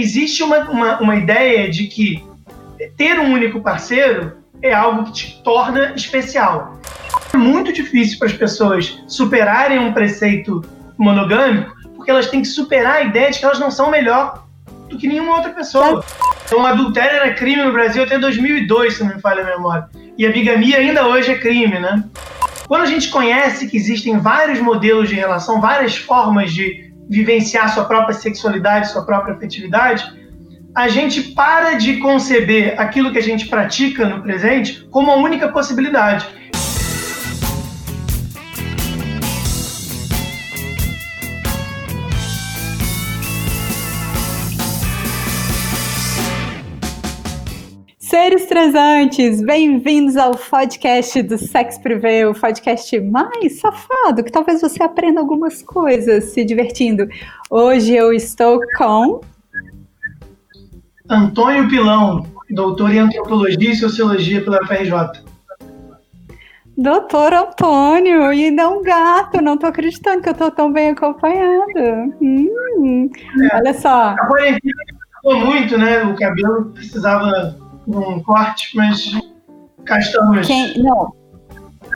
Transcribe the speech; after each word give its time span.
existe 0.00 0.42
uma, 0.42 0.70
uma, 0.70 1.00
uma 1.00 1.16
ideia 1.16 1.68
de 1.70 1.86
que 1.86 2.24
ter 2.96 3.18
um 3.18 3.32
único 3.32 3.60
parceiro 3.60 4.38
é 4.62 4.72
algo 4.72 5.04
que 5.04 5.12
te 5.12 5.42
torna 5.42 5.92
especial. 5.94 6.78
É 7.32 7.36
muito 7.36 7.72
difícil 7.72 8.18
para 8.18 8.28
as 8.28 8.34
pessoas 8.34 9.02
superarem 9.06 9.78
um 9.78 9.92
preceito 9.92 10.64
monogâmico, 10.96 11.74
porque 11.94 12.10
elas 12.10 12.28
têm 12.28 12.42
que 12.42 12.48
superar 12.48 12.96
a 12.96 13.02
ideia 13.02 13.30
de 13.30 13.38
que 13.38 13.44
elas 13.44 13.58
não 13.58 13.70
são 13.70 13.90
melhor 13.90 14.46
do 14.88 14.96
que 14.96 15.06
nenhuma 15.06 15.36
outra 15.36 15.50
pessoa. 15.52 16.04
Então, 16.44 16.64
adultério 16.64 17.18
era 17.18 17.34
crime 17.34 17.62
no 17.62 17.72
Brasil 17.72 18.02
até 18.02 18.18
2002, 18.18 18.96
se 18.96 19.04
não 19.04 19.14
me 19.14 19.20
falha 19.20 19.42
a 19.42 19.46
memória. 19.46 19.88
E 20.16 20.26
a 20.26 20.32
bigamia 20.32 20.78
ainda 20.78 21.06
hoje 21.06 21.30
é 21.30 21.38
crime, 21.38 21.78
né? 21.78 22.02
Quando 22.66 22.82
a 22.82 22.86
gente 22.86 23.08
conhece 23.08 23.68
que 23.68 23.76
existem 23.76 24.18
vários 24.18 24.58
modelos 24.58 25.08
de 25.08 25.14
relação, 25.14 25.60
várias 25.60 25.96
formas 25.96 26.52
de 26.52 26.87
vivenciar 27.08 27.72
sua 27.72 27.84
própria 27.84 28.14
sexualidade, 28.14 28.90
sua 28.90 29.04
própria 29.04 29.34
afetividade, 29.34 30.12
a 30.74 30.88
gente 30.88 31.22
para 31.32 31.74
de 31.74 31.96
conceber 31.96 32.78
aquilo 32.78 33.10
que 33.10 33.18
a 33.18 33.22
gente 33.22 33.48
pratica 33.48 34.08
no 34.08 34.22
presente 34.22 34.86
como 34.90 35.10
a 35.10 35.16
única 35.16 35.48
possibilidade. 35.48 36.26
Seres 48.28 48.44
transantes, 48.44 49.40
bem-vindos 49.40 50.14
ao 50.14 50.32
podcast 50.32 51.22
do 51.22 51.38
Sex 51.38 51.78
Privé, 51.78 52.28
o 52.28 52.34
podcast 52.34 53.00
mais 53.00 53.58
safado, 53.58 54.22
que 54.22 54.30
talvez 54.30 54.60
você 54.60 54.82
aprenda 54.82 55.18
algumas 55.18 55.62
coisas 55.62 56.24
se 56.24 56.44
divertindo. 56.44 57.08
Hoje 57.48 57.94
eu 57.94 58.12
estou 58.12 58.60
com 58.76 59.22
Antônio 61.08 61.70
Pilão, 61.70 62.26
doutor 62.50 62.92
em 62.92 62.98
antropologia 62.98 63.70
e 63.70 63.76
sociologia 63.76 64.44
pela 64.44 64.58
FRJ. 64.66 65.22
Doutor 66.76 67.32
Antônio, 67.32 68.30
e 68.30 68.44
ainda 68.44 68.64
é 68.64 68.68
um 68.68 68.82
gato, 68.82 69.40
não 69.40 69.54
estou 69.54 69.70
acreditando 69.70 70.20
que 70.20 70.28
eu 70.28 70.32
estou 70.32 70.50
tão 70.50 70.70
bem 70.70 70.90
acompanhado. 70.90 72.14
Hum, 72.20 73.10
é, 73.50 73.56
olha 73.56 73.72
só. 73.72 74.10
A 74.10 74.26
quarentena 74.26 74.74
muito, 75.24 75.78
né? 75.78 76.02
O 76.02 76.14
cabelo 76.14 76.66
precisava 76.74 77.56
um 77.88 78.22
corte, 78.22 78.76
mas 78.76 79.10
estamos. 79.98 80.46
Quem, 80.46 80.78
não, 80.78 81.12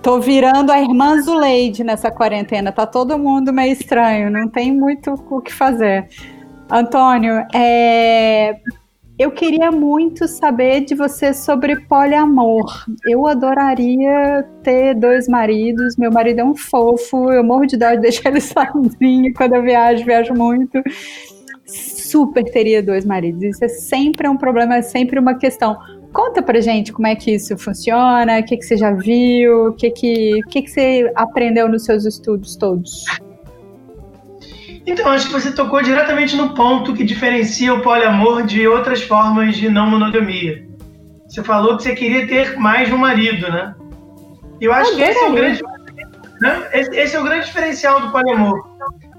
tô 0.02 0.18
virando 0.18 0.72
a 0.72 0.80
irmã 0.80 1.20
Zuleide 1.20 1.84
nessa 1.84 2.10
quarentena. 2.10 2.72
Tá 2.72 2.86
todo 2.86 3.18
mundo 3.18 3.52
meio 3.52 3.72
estranho, 3.72 4.30
não 4.30 4.48
tem 4.48 4.72
muito 4.72 5.12
o 5.30 5.40
que 5.40 5.52
fazer. 5.52 6.08
Antônio, 6.70 7.44
é, 7.54 8.56
eu 9.18 9.30
queria 9.30 9.70
muito 9.70 10.26
saber 10.26 10.80
de 10.80 10.94
você 10.94 11.34
sobre 11.34 11.76
poliamor. 11.82 12.86
Eu 13.06 13.26
adoraria 13.26 14.48
ter 14.62 14.94
dois 14.94 15.28
maridos. 15.28 15.96
Meu 15.96 16.10
marido 16.10 16.40
é 16.40 16.44
um 16.44 16.56
fofo, 16.56 17.30
eu 17.30 17.44
morro 17.44 17.66
de 17.66 17.76
dó 17.76 17.90
de 17.90 18.00
deixar 18.02 18.30
ele 18.30 18.40
sozinho 18.40 19.34
quando 19.34 19.54
eu 19.54 19.62
viajo, 19.62 20.04
viajo 20.04 20.32
muito 20.32 20.82
super 22.12 22.44
teria 22.44 22.82
dois 22.82 23.04
maridos. 23.04 23.42
Isso 23.42 23.64
é 23.64 23.68
sempre 23.68 24.28
um 24.28 24.36
problema, 24.36 24.76
é 24.76 24.82
sempre 24.82 25.18
uma 25.18 25.34
questão. 25.34 25.76
Conta 26.12 26.42
pra 26.42 26.60
gente 26.60 26.92
como 26.92 27.06
é 27.06 27.16
que 27.16 27.32
isso 27.32 27.56
funciona, 27.56 28.38
o 28.38 28.44
que, 28.44 28.58
que 28.58 28.64
você 28.64 28.76
já 28.76 28.92
viu, 28.92 29.68
o 29.68 29.72
que, 29.72 29.90
que, 29.90 30.40
o 30.44 30.48
que, 30.48 30.62
que 30.62 30.70
você 30.70 31.10
aprendeu 31.16 31.68
nos 31.68 31.86
seus 31.86 32.04
estudos 32.04 32.54
todos. 32.54 33.04
Então, 34.86 35.08
acho 35.08 35.26
que 35.28 35.32
você 35.32 35.52
tocou 35.52 35.82
diretamente 35.82 36.36
no 36.36 36.54
ponto 36.54 36.92
que 36.92 37.04
diferencia 37.04 37.72
o 37.72 37.80
poliamor 37.80 38.44
de 38.44 38.66
outras 38.66 39.02
formas 39.02 39.56
de 39.56 39.70
não 39.70 39.88
monogamia. 39.88 40.66
Você 41.26 41.42
falou 41.42 41.76
que 41.76 41.84
você 41.84 41.94
queria 41.94 42.26
ter 42.26 42.58
mais 42.58 42.88
de 42.88 42.94
um 42.94 42.98
marido, 42.98 43.50
né? 43.50 43.74
Eu 44.60 44.72
acho 44.72 44.94
que 44.94 45.02
esse 45.02 45.18
é 45.18 45.28
o 45.28 45.32
grande, 45.32 45.62
né? 46.40 46.68
esse 46.72 47.16
é 47.16 47.20
o 47.20 47.24
grande 47.24 47.46
diferencial 47.46 48.00
do 48.00 48.10
poliamor, 48.10 48.60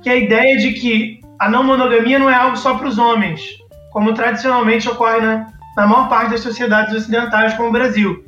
que 0.04 0.10
é 0.10 0.14
a 0.14 0.18
ideia 0.18 0.58
de 0.58 0.74
que 0.74 1.23
a 1.44 1.50
não 1.50 1.62
monogamia 1.62 2.18
não 2.18 2.30
é 2.30 2.34
algo 2.34 2.56
só 2.56 2.76
para 2.76 2.88
os 2.88 2.98
homens, 2.98 3.42
como 3.92 4.14
tradicionalmente 4.14 4.88
ocorre 4.90 5.20
na, 5.20 5.48
na 5.76 5.86
maior 5.86 6.08
parte 6.08 6.32
das 6.32 6.40
sociedades 6.40 6.96
ocidentais, 6.96 7.54
como 7.56 7.68
o 7.68 7.72
Brasil. 7.72 8.24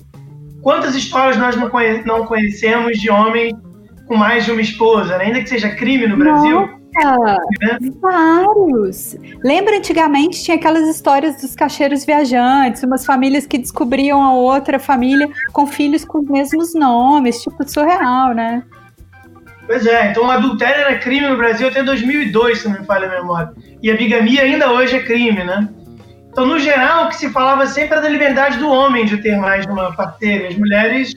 Quantas 0.62 0.96
histórias 0.96 1.38
nós 1.38 1.56
não, 1.56 1.70
conhe 1.70 2.04
não 2.04 2.26
conhecemos 2.26 2.98
de 2.98 3.10
homens 3.10 3.54
com 4.06 4.18
mais 4.18 4.44
de 4.44 4.52
uma 4.52 4.60
esposa, 4.60 5.18
né? 5.18 5.26
ainda 5.26 5.42
que 5.42 5.48
seja 5.48 5.70
crime 5.70 6.08
no 6.08 6.18
Brasil? 6.18 6.70
Nossa, 6.94 7.38
né? 7.62 7.78
Vários. 8.02 9.16
Lembra 9.42 9.78
antigamente 9.78 10.44
tinha 10.44 10.58
aquelas 10.58 10.86
histórias 10.90 11.42
dos 11.42 11.56
cacheiros 11.56 12.04
viajantes, 12.04 12.84
umas 12.84 13.06
famílias 13.06 13.46
que 13.46 13.58
descobriam 13.58 14.22
a 14.22 14.34
outra 14.34 14.78
família 14.78 15.30
com 15.54 15.66
filhos 15.66 16.04
com 16.04 16.20
os 16.20 16.28
mesmos 16.28 16.74
nomes, 16.76 17.42
tipo 17.42 17.66
surreal, 17.66 18.34
né? 18.34 18.62
Pois 19.66 19.86
é, 19.86 20.12
então 20.12 20.26
o 20.26 20.32
adultério 20.32 20.82
era 20.82 21.00
crime 21.00 21.28
no 21.28 21.38
Brasil 21.38 21.68
até 21.68 21.82
2002, 21.82 22.60
se 22.60 22.70
não 22.70 22.80
me 22.80 22.86
falha 22.86 23.08
a 23.08 23.22
memória. 23.22 23.52
E 23.82 23.90
a 23.90 23.96
bigamia 23.96 24.44
ainda 24.44 24.72
hoje 24.72 24.96
é 24.96 25.00
crime, 25.00 25.44
né? 25.44 25.68
Então, 26.30 26.46
no 26.46 26.60
geral, 26.60 27.06
o 27.06 27.08
que 27.08 27.16
se 27.16 27.30
falava 27.30 27.66
sempre 27.66 27.94
era 27.94 28.02
da 28.02 28.10
liberdade 28.10 28.58
do 28.58 28.70
homem 28.70 29.06
de 29.06 29.18
ter 29.18 29.38
mais 29.38 29.66
de 29.66 29.72
uma 29.72 29.94
parceira. 29.94 30.50
As 30.50 30.58
mulheres 30.58 31.14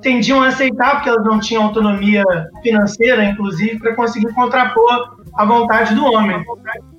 tendiam 0.00 0.42
a 0.42 0.48
aceitar, 0.48 0.92
porque 0.96 1.10
elas 1.10 1.22
não 1.24 1.38
tinham 1.38 1.64
autonomia 1.64 2.24
financeira, 2.62 3.24
inclusive, 3.24 3.78
para 3.78 3.94
conseguir 3.94 4.32
contrapor 4.32 5.18
a 5.36 5.44
vontade 5.44 5.94
do 5.94 6.04
homem. 6.04 6.42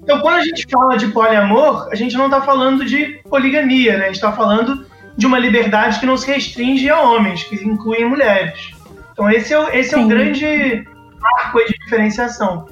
Então, 0.03 0.19
quando 0.22 0.35
a 0.35 0.44
gente 0.44 0.67
fala 0.69 0.96
de 0.96 1.07
poliamor, 1.07 1.90
a 1.91 1.96
gente 1.96 2.16
não 2.16 2.25
está 2.25 2.40
falando 2.40 2.85
de 2.85 3.19
poligamia, 3.28 3.97
né? 3.97 4.03
A 4.03 4.07
gente 4.07 4.16
está 4.16 4.31
falando 4.31 4.85
de 5.17 5.25
uma 5.25 5.40
liberdade 5.40 6.00
que 6.00 6.06
não 6.06 6.17
se 6.17 6.31
restringe 6.31 6.90
a 6.90 7.01
homens, 7.01 7.44
que 7.44 7.56
incluem 7.56 8.07
mulheres. 8.07 8.72
Então 9.19 9.30
esse 9.30 9.53
é, 9.53 9.59
o, 9.59 9.68
esse 9.68 9.94
é 9.94 9.97
o 9.97 10.07
grande 10.07 10.88
marco 11.19 11.59
de 11.68 11.78
diferenciação. 11.84 12.66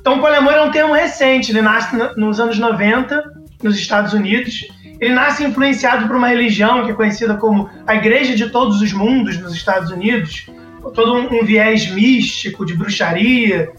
Então 0.00 0.18
o 0.18 0.20
poliamor 0.20 0.52
é 0.52 0.60
um 0.60 0.70
termo 0.70 0.94
recente, 0.94 1.50
ele 1.50 1.60
nasce 1.60 1.96
nos 2.16 2.38
anos 2.38 2.56
90 2.56 3.20
nos 3.64 3.76
Estados 3.76 4.12
Unidos. 4.12 4.68
Ele 5.00 5.12
nasce 5.12 5.42
influenciado 5.42 6.06
por 6.06 6.14
uma 6.14 6.28
religião 6.28 6.84
que 6.84 6.92
é 6.92 6.94
conhecida 6.94 7.34
como 7.34 7.68
a 7.84 7.96
Igreja 7.96 8.36
de 8.36 8.48
Todos 8.48 8.80
os 8.80 8.92
Mundos 8.92 9.38
nos 9.38 9.52
Estados 9.52 9.90
Unidos, 9.90 10.46
todo 10.94 11.14
um, 11.14 11.40
um 11.40 11.44
viés 11.44 11.90
místico 11.90 12.64
de 12.64 12.74
bruxaria. 12.74 13.72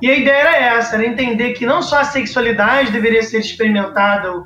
E 0.00 0.08
a 0.08 0.16
ideia 0.16 0.36
era 0.36 0.56
essa, 0.76 0.94
era 0.94 1.04
entender 1.04 1.54
que 1.54 1.66
não 1.66 1.82
só 1.82 1.98
a 1.98 2.04
sexualidade 2.04 2.92
deveria 2.92 3.24
ser 3.24 3.40
experimentada, 3.40 4.44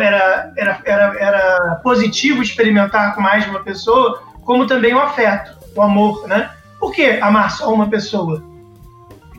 era, 0.00 0.52
era, 0.56 0.80
era, 0.86 1.16
era 1.20 1.80
positivo 1.82 2.42
experimentar 2.42 3.14
com 3.14 3.20
mais 3.20 3.44
de 3.44 3.50
uma 3.50 3.62
pessoa, 3.62 4.22
como 4.42 4.66
também 4.66 4.94
o 4.94 4.98
afeto 4.98 5.55
o 5.76 5.82
amor, 5.82 6.26
né? 6.26 6.50
Por 6.78 6.92
que 6.92 7.04
amar 7.20 7.50
só 7.50 7.72
uma 7.72 7.88
pessoa? 7.88 8.42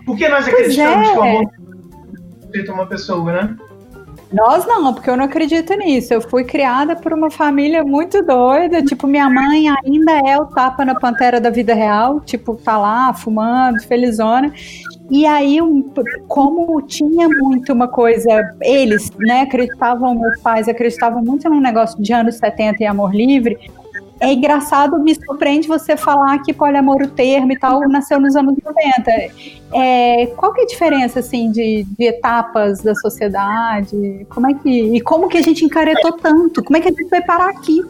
Por 0.05 0.17
que 0.17 0.27
nós 0.29 0.47
acreditamos 0.47 1.07
é. 1.07 1.11
que 1.11 1.17
o 1.17 1.21
amor 1.21 1.51
é 2.53 2.71
uma 2.71 2.85
pessoa, 2.85 3.31
né? 3.31 3.57
Nós 4.31 4.65
não, 4.65 4.93
porque 4.93 5.09
eu 5.09 5.15
não 5.15 5.25
acredito 5.25 5.73
nisso. 5.75 6.13
Eu 6.13 6.21
fui 6.21 6.43
criada 6.43 6.95
por 6.95 7.13
uma 7.13 7.31
família 7.31 7.83
muito 7.83 8.21
doida. 8.21 8.83
Tipo, 8.83 9.07
minha 9.07 9.29
mãe 9.29 9.67
ainda 9.69 10.19
é 10.27 10.37
o 10.37 10.45
tapa 10.45 10.83
na 10.83 10.95
pantera 10.95 11.39
da 11.39 11.49
vida 11.49 11.73
real. 11.73 12.19
Tipo, 12.19 12.55
tá 12.55 12.77
lá 12.77 13.13
fumando, 13.13 13.81
felizona. 13.83 14.51
E 15.09 15.25
aí, 15.25 15.59
como 16.27 16.81
tinha 16.81 17.29
muito 17.29 17.71
uma 17.71 17.87
coisa, 17.87 18.29
eles, 18.61 19.09
né, 19.17 19.41
acreditavam, 19.41 20.13
meus 20.15 20.41
pais 20.41 20.67
acreditavam 20.67 21.23
muito 21.23 21.49
num 21.49 21.61
negócio 21.61 22.01
de 22.01 22.11
anos 22.11 22.35
70 22.35 22.83
e 22.83 22.85
amor 22.85 23.15
livre, 23.15 23.57
é 24.19 24.33
engraçado, 24.33 24.97
me 24.99 25.13
surpreende 25.13 25.67
você 25.67 25.95
falar 25.95 26.39
que 26.39 26.53
poliamor, 26.53 27.01
o 27.03 27.07
termo 27.07 27.51
e 27.51 27.59
tal, 27.59 27.87
nasceu 27.87 28.19
nos 28.19 28.35
anos 28.35 28.55
90. 28.63 29.11
É, 29.73 30.27
qual 30.35 30.53
que 30.53 30.61
é 30.61 30.63
a 30.63 30.67
diferença, 30.67 31.19
assim, 31.19 31.51
de, 31.51 31.85
de, 31.97 32.05
etapas 32.05 32.81
da 32.81 32.95
sociedade? 32.95 34.25
Como 34.29 34.49
é 34.49 34.53
que, 34.53 34.95
e 34.95 35.01
como 35.01 35.27
que 35.27 35.37
a 35.37 35.41
gente 35.41 35.63
encaretou 35.63 36.13
tanto? 36.13 36.63
Como 36.63 36.77
é 36.77 36.81
que 36.81 36.87
a 36.87 36.91
gente 36.91 37.09
vai 37.09 37.21
parar 37.21 37.49
aqui? 37.49 37.81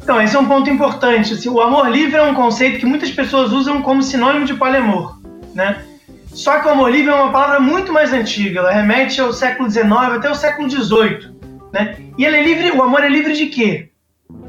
Então, 0.00 0.20
esse 0.20 0.36
é 0.36 0.38
um 0.38 0.46
ponto 0.46 0.70
importante. 0.70 1.34
Assim, 1.34 1.48
o 1.48 1.60
amor 1.60 1.88
livre 1.88 2.16
é 2.16 2.22
um 2.22 2.34
conceito 2.34 2.78
que 2.78 2.86
muitas 2.86 3.10
pessoas 3.10 3.52
usam 3.52 3.82
como 3.82 4.02
sinônimo 4.02 4.44
de 4.44 4.54
poliamor, 4.54 5.18
né? 5.54 5.82
Só 6.26 6.60
que 6.60 6.66
o 6.66 6.70
amor 6.70 6.90
livre 6.90 7.10
é 7.10 7.14
uma 7.14 7.32
palavra 7.32 7.58
muito 7.58 7.92
mais 7.92 8.12
antiga. 8.12 8.60
Ela 8.60 8.72
remete 8.72 9.20
ao 9.20 9.32
século 9.32 9.70
XIX 9.70 9.86
até 10.16 10.30
o 10.30 10.34
século 10.34 10.68
XVIII, 10.68 11.32
né? 11.72 11.96
E 12.18 12.24
ele 12.24 12.36
é 12.36 12.42
livre, 12.42 12.70
o 12.72 12.82
amor 12.82 13.02
é 13.02 13.08
livre 13.08 13.32
de 13.32 13.46
quê? 13.46 13.90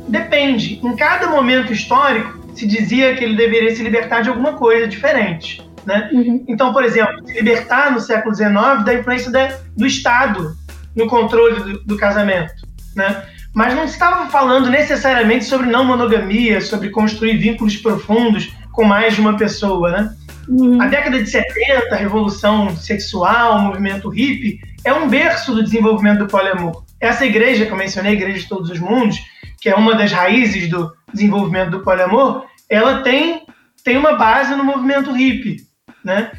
Depende. 0.08 0.80
Em 0.84 0.96
cada 0.96 1.28
momento 1.28 1.74
histórico, 1.74 2.40
se 2.56 2.66
dizia 2.66 3.16
que 3.16 3.24
ele 3.24 3.36
deveria 3.36 3.76
se 3.76 3.84
libertar 3.84 4.22
de 4.22 4.30
alguma 4.30 4.54
coisa 4.54 4.88
diferente. 4.88 5.62
Né? 5.86 6.10
Uhum. 6.12 6.44
Então, 6.48 6.74
por 6.74 6.84
exemplo, 6.84 7.26
se 7.26 7.34
libertar 7.34 7.92
no 7.92 8.00
século 8.00 8.34
XIX 8.34 8.84
da 8.84 8.94
influência 8.94 9.32
da, 9.32 9.58
do 9.76 9.86
Estado 9.86 10.56
no 10.96 11.08
controle 11.08 11.60
do, 11.60 11.84
do 11.84 11.98
casamento. 11.98 12.54
Né? 12.96 13.24
Mas 13.54 13.76
não 13.76 13.86
estava 13.86 14.30
falando 14.30 14.70
necessariamente 14.70 15.46
sobre 15.46 15.68
não 15.68 15.86
monogamia, 15.86 16.60
sobre 16.62 16.90
construir 16.90 17.38
vínculos 17.38 17.78
profundos 17.78 18.52
com 18.72 18.84
mais 18.84 19.16
de 19.16 19.22
uma 19.22 19.38
pessoa. 19.38 19.92
Né? 19.92 20.16
Uhum. 20.48 20.82
A 20.82 20.88
década 20.88 21.22
de 21.22 21.30
70, 21.30 21.94
a 21.94 21.98
revolução 21.98 22.76
sexual, 22.76 23.58
o 23.58 23.62
movimento 23.62 24.10
hippie, 24.10 24.60
é 24.84 24.94
um 24.94 25.08
berço 25.08 25.54
do 25.54 25.64
desenvolvimento 25.64 26.20
do 26.20 26.28
poliamor. 26.28 26.84
Essa 27.00 27.26
igreja 27.26 27.66
que 27.66 27.72
eu 27.72 27.78
mencionei, 27.78 28.14
a 28.14 28.16
Igreja 28.16 28.40
de 28.40 28.48
Todos 28.48 28.70
os 28.70 28.80
Mundos, 28.80 29.20
que 29.60 29.70
é 29.70 29.76
uma 29.76 29.96
das 29.96 30.12
raízes 30.12 30.70
do 30.70 30.92
desenvolvimento 31.14 31.72
do 31.72 31.82
poliamor, 31.82 32.46
ela 32.70 33.02
tem, 33.02 33.46
tem 33.84 33.98
uma 33.98 34.14
base 34.14 34.56
no 34.56 34.64
movimento 34.64 35.12
hippie, 35.12 35.58
né? 36.04 36.32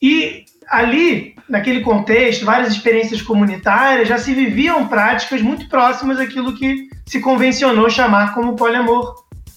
E 0.00 0.44
ali, 0.68 1.34
naquele 1.48 1.80
contexto, 1.80 2.44
várias 2.44 2.72
experiências 2.72 3.22
comunitárias, 3.22 4.08
já 4.08 4.18
se 4.18 4.32
viviam 4.34 4.86
práticas 4.88 5.40
muito 5.42 5.68
próximas 5.68 6.18
daquilo 6.18 6.54
que 6.54 6.88
se 7.06 7.20
convencionou 7.20 7.88
chamar 7.90 8.34
como 8.34 8.56
poliamor 8.56 9.14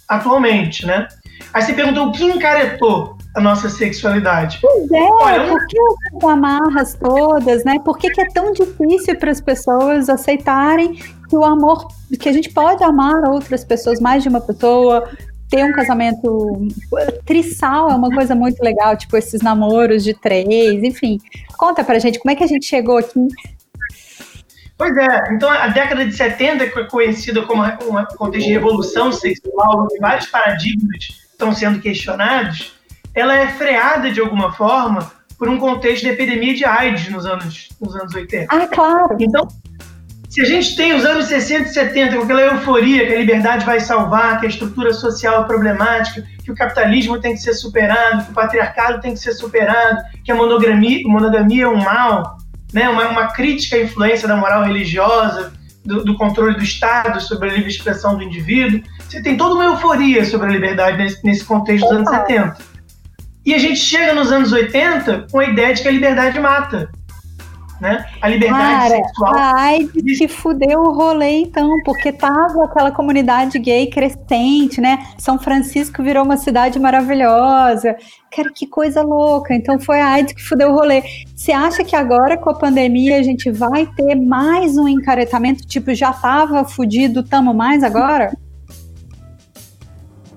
atualmente, 0.08 0.86
né? 0.86 1.08
Aí 1.54 1.62
você 1.62 1.74
perguntou 1.74 2.08
o 2.08 2.12
que 2.12 2.24
encaretou 2.24 3.18
a 3.36 3.42
nossa 3.42 3.70
sexualidade. 3.70 4.60
Pois 4.62 4.92
é, 4.92 5.00
Olha, 5.00 5.48
por 5.48 5.68
que 5.68 5.78
essas 5.80 6.30
amarras 6.30 6.94
todas, 6.96 7.64
né? 7.64 7.78
Por 7.86 7.98
que, 7.98 8.10
que 8.10 8.22
é 8.22 8.28
tão 8.30 8.52
difícil 8.52 9.16
para 9.18 9.32
as 9.32 9.40
pessoas 9.40 10.10
aceitarem 10.10 11.00
que 11.28 11.36
o 11.36 11.44
amor, 11.44 11.88
que 12.20 12.30
a 12.30 12.34
gente 12.34 12.50
pode 12.50 12.84
amar 12.84 13.24
outras 13.30 13.64
pessoas, 13.64 14.00
mais 14.00 14.24
de 14.24 14.30
uma 14.30 14.42
pessoa, 14.42 15.10
ter 15.50 15.64
um 15.64 15.74
casamento 15.74 16.68
trissal 17.26 17.90
é 17.90 17.96
uma 17.96 18.10
coisa 18.10 18.36
muito 18.36 18.62
legal, 18.62 18.98
tipo 18.98 19.16
esses 19.16 19.42
namoros 19.42 20.04
de 20.04 20.14
três, 20.14 20.84
enfim. 20.84 21.20
Conta 21.58 21.84
pra 21.84 22.00
gente 22.00 22.20
como 22.20 22.32
é 22.32 22.36
que 22.36 22.44
a 22.44 22.48
gente 22.48 22.66
chegou 22.66 22.98
aqui. 22.98 23.28
Pois 24.78 24.96
é, 24.96 25.34
então 25.34 25.50
a 25.50 25.68
década 25.68 26.06
de 26.06 26.16
70, 26.16 26.68
que 26.70 26.80
é 26.80 26.84
conhecida 26.84 27.42
como 27.42 27.64
um 27.64 28.06
contexto 28.16 28.46
de 28.46 28.54
revolução 28.54 29.12
sexual, 29.12 29.84
onde 29.84 29.98
vários 30.00 30.28
paradigmas 30.28 31.26
estão 31.32 31.54
sendo 31.54 31.80
questionados, 31.80 32.78
ela 33.16 33.36
é 33.36 33.48
freada 33.48 34.12
de 34.12 34.20
alguma 34.20 34.54
forma 34.54 35.12
por 35.38 35.50
um 35.50 35.58
contexto 35.58 36.04
de 36.04 36.10
epidemia 36.10 36.54
de 36.54 36.66
AIDS 36.66 37.10
nos 37.10 37.26
anos, 37.26 37.70
nos 37.82 37.96
anos 37.96 38.14
80. 38.14 38.54
Ah, 38.54 38.68
claro. 38.68 39.16
Então, 39.20 39.48
se 40.38 40.42
a 40.44 40.46
gente 40.46 40.76
tem 40.76 40.94
os 40.94 41.04
anos 41.04 41.26
60 41.26 41.68
e 41.68 41.74
70 41.74 42.16
com 42.16 42.22
aquela 42.22 42.42
euforia 42.42 43.08
que 43.08 43.12
a 43.12 43.18
liberdade 43.18 43.66
vai 43.66 43.80
salvar, 43.80 44.40
que 44.40 44.46
a 44.46 44.50
estrutura 44.50 44.94
social 44.94 45.42
é 45.42 45.48
problemática, 45.48 46.24
que 46.44 46.52
o 46.52 46.54
capitalismo 46.54 47.20
tem 47.20 47.34
que 47.34 47.40
ser 47.40 47.56
superado, 47.56 48.24
que 48.24 48.30
o 48.30 48.34
patriarcado 48.36 49.02
tem 49.02 49.14
que 49.14 49.20
ser 49.20 49.34
superado, 49.34 49.98
que 50.24 50.32
a 50.32 50.36
monogamia, 50.36 51.02
monogamia 51.08 51.64
é 51.64 51.68
um 51.68 51.84
mal, 51.84 52.38
né? 52.72 52.88
uma, 52.88 53.08
uma 53.08 53.28
crítica 53.34 53.78
à 53.78 53.82
influência 53.82 54.28
da 54.28 54.36
moral 54.36 54.64
religiosa, 54.64 55.54
do, 55.84 56.04
do, 56.04 56.16
controle 56.16 56.56
do 56.56 56.64
Estado 56.64 57.20
sobre 57.20 57.50
a 57.50 57.54
livre 57.54 57.72
expressão 57.72 58.16
do 58.16 58.22
indivíduo. 58.22 58.84
Você 59.10 59.24
tem 59.24 59.38
toda 59.38 59.56
uma 59.56 59.66
euforia 59.66 60.24
sobre 60.24 60.50
a 60.50 60.52
liberdade 60.52 60.98
nesse, 60.98 61.26
nesse 61.26 61.44
contexto 61.44 61.88
dos 61.88 61.98
anos 61.98 62.10
70. 62.12 62.58
E 63.44 63.56
a 63.56 63.58
gente 63.58 63.80
chega 63.80 64.14
nos 64.14 64.32
anos 64.32 64.52
80 64.52 65.30
com 65.32 65.40
a 65.40 65.46
ideia 65.46 65.74
de 65.74 65.82
que 65.82 65.88
a 65.88 65.92
liberdade 65.92 66.40
mata 66.40 66.92
né? 67.80 68.06
A 68.22 68.28
liberdade 68.28 68.62
Cara, 68.62 68.96
sexual. 68.96 69.36
A 69.36 69.62
AIDS 69.62 70.18
que 70.18 70.28
fudeu 70.28 70.80
o 70.80 70.94
rolê, 70.94 71.42
então, 71.42 71.70
porque 71.84 72.12
tava 72.12 72.66
aquela 72.66 72.92
comunidade 72.92 73.60
gay 73.60 73.88
crescente, 73.88 74.82
né? 74.82 75.06
São 75.18 75.38
Francisco 75.40 76.04
virou 76.04 76.24
uma 76.24 76.38
cidade 76.38 76.80
maravilhosa. 76.80 77.96
Cara, 78.36 78.52
que 78.54 78.68
coisa 78.68 79.02
louca. 79.02 79.54
Então 79.54 79.80
foi 79.80 80.00
a 80.00 80.10
AIDS 80.10 80.34
que 80.34 80.44
fudeu 80.44 80.72
o 80.72 80.76
rolê. 80.76 81.04
Você 81.36 81.52
acha 81.52 81.84
que 81.84 81.96
agora 81.96 82.38
com 82.38 82.50
a 82.50 82.58
pandemia 82.58 83.18
a 83.18 83.24
gente 83.24 83.52
vai 83.52 83.86
ter 83.86 84.16
mais 84.16 84.78
um 84.78 84.88
encaretamento? 84.88 85.66
Tipo, 85.66 85.94
já 85.94 86.12
tava 86.14 86.66
fudido, 86.66 87.24
tamo 87.24 87.54
mais 87.54 87.84
agora? 87.84 88.36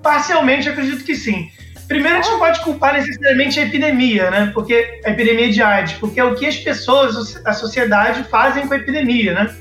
Parcialmente, 0.03 0.69
acredito 0.69 1.05
que 1.05 1.15
sim. 1.15 1.51
Primeiro, 1.91 2.19
a 2.19 2.23
gente 2.23 2.31
não 2.31 2.39
pode 2.39 2.61
culpar 2.61 2.95
necessariamente 2.95 3.59
a 3.59 3.65
epidemia, 3.65 4.31
né? 4.31 4.51
Porque 4.55 5.01
a 5.05 5.11
epidemia 5.11 5.51
de 5.51 5.61
AIDS, 5.61 5.95
porque 5.95 6.21
é 6.21 6.25
o 6.25 6.37
que 6.37 6.47
as 6.47 6.57
pessoas, 6.57 7.45
a 7.45 7.53
sociedade 7.53 8.23
fazem 8.31 8.65
com 8.69 8.75
a 8.75 8.77
epidemia, 8.77 9.35
né? 9.35 9.53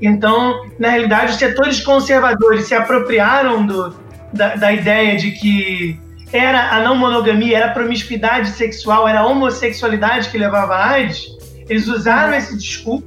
Então, 0.00 0.64
na 0.78 0.88
realidade, 0.88 1.32
os 1.32 1.38
setores 1.38 1.82
conservadores 1.82 2.64
se 2.64 2.74
apropriaram 2.74 3.66
do, 3.66 3.94
da, 4.32 4.56
da 4.56 4.72
ideia 4.72 5.14
de 5.18 5.32
que 5.32 6.00
era 6.32 6.70
a 6.70 6.80
não 6.80 6.96
monogamia, 6.96 7.58
era 7.58 7.66
a 7.66 7.74
promiscuidade 7.74 8.48
sexual, 8.48 9.06
era 9.06 9.20
a 9.20 9.26
homossexualidade 9.26 10.30
que 10.30 10.38
levava 10.38 10.76
a 10.76 10.88
AIDS. 10.92 11.36
Eles 11.68 11.86
usaram 11.86 12.32
uhum. 12.32 12.38
esse 12.38 12.56
discurso 12.56 13.06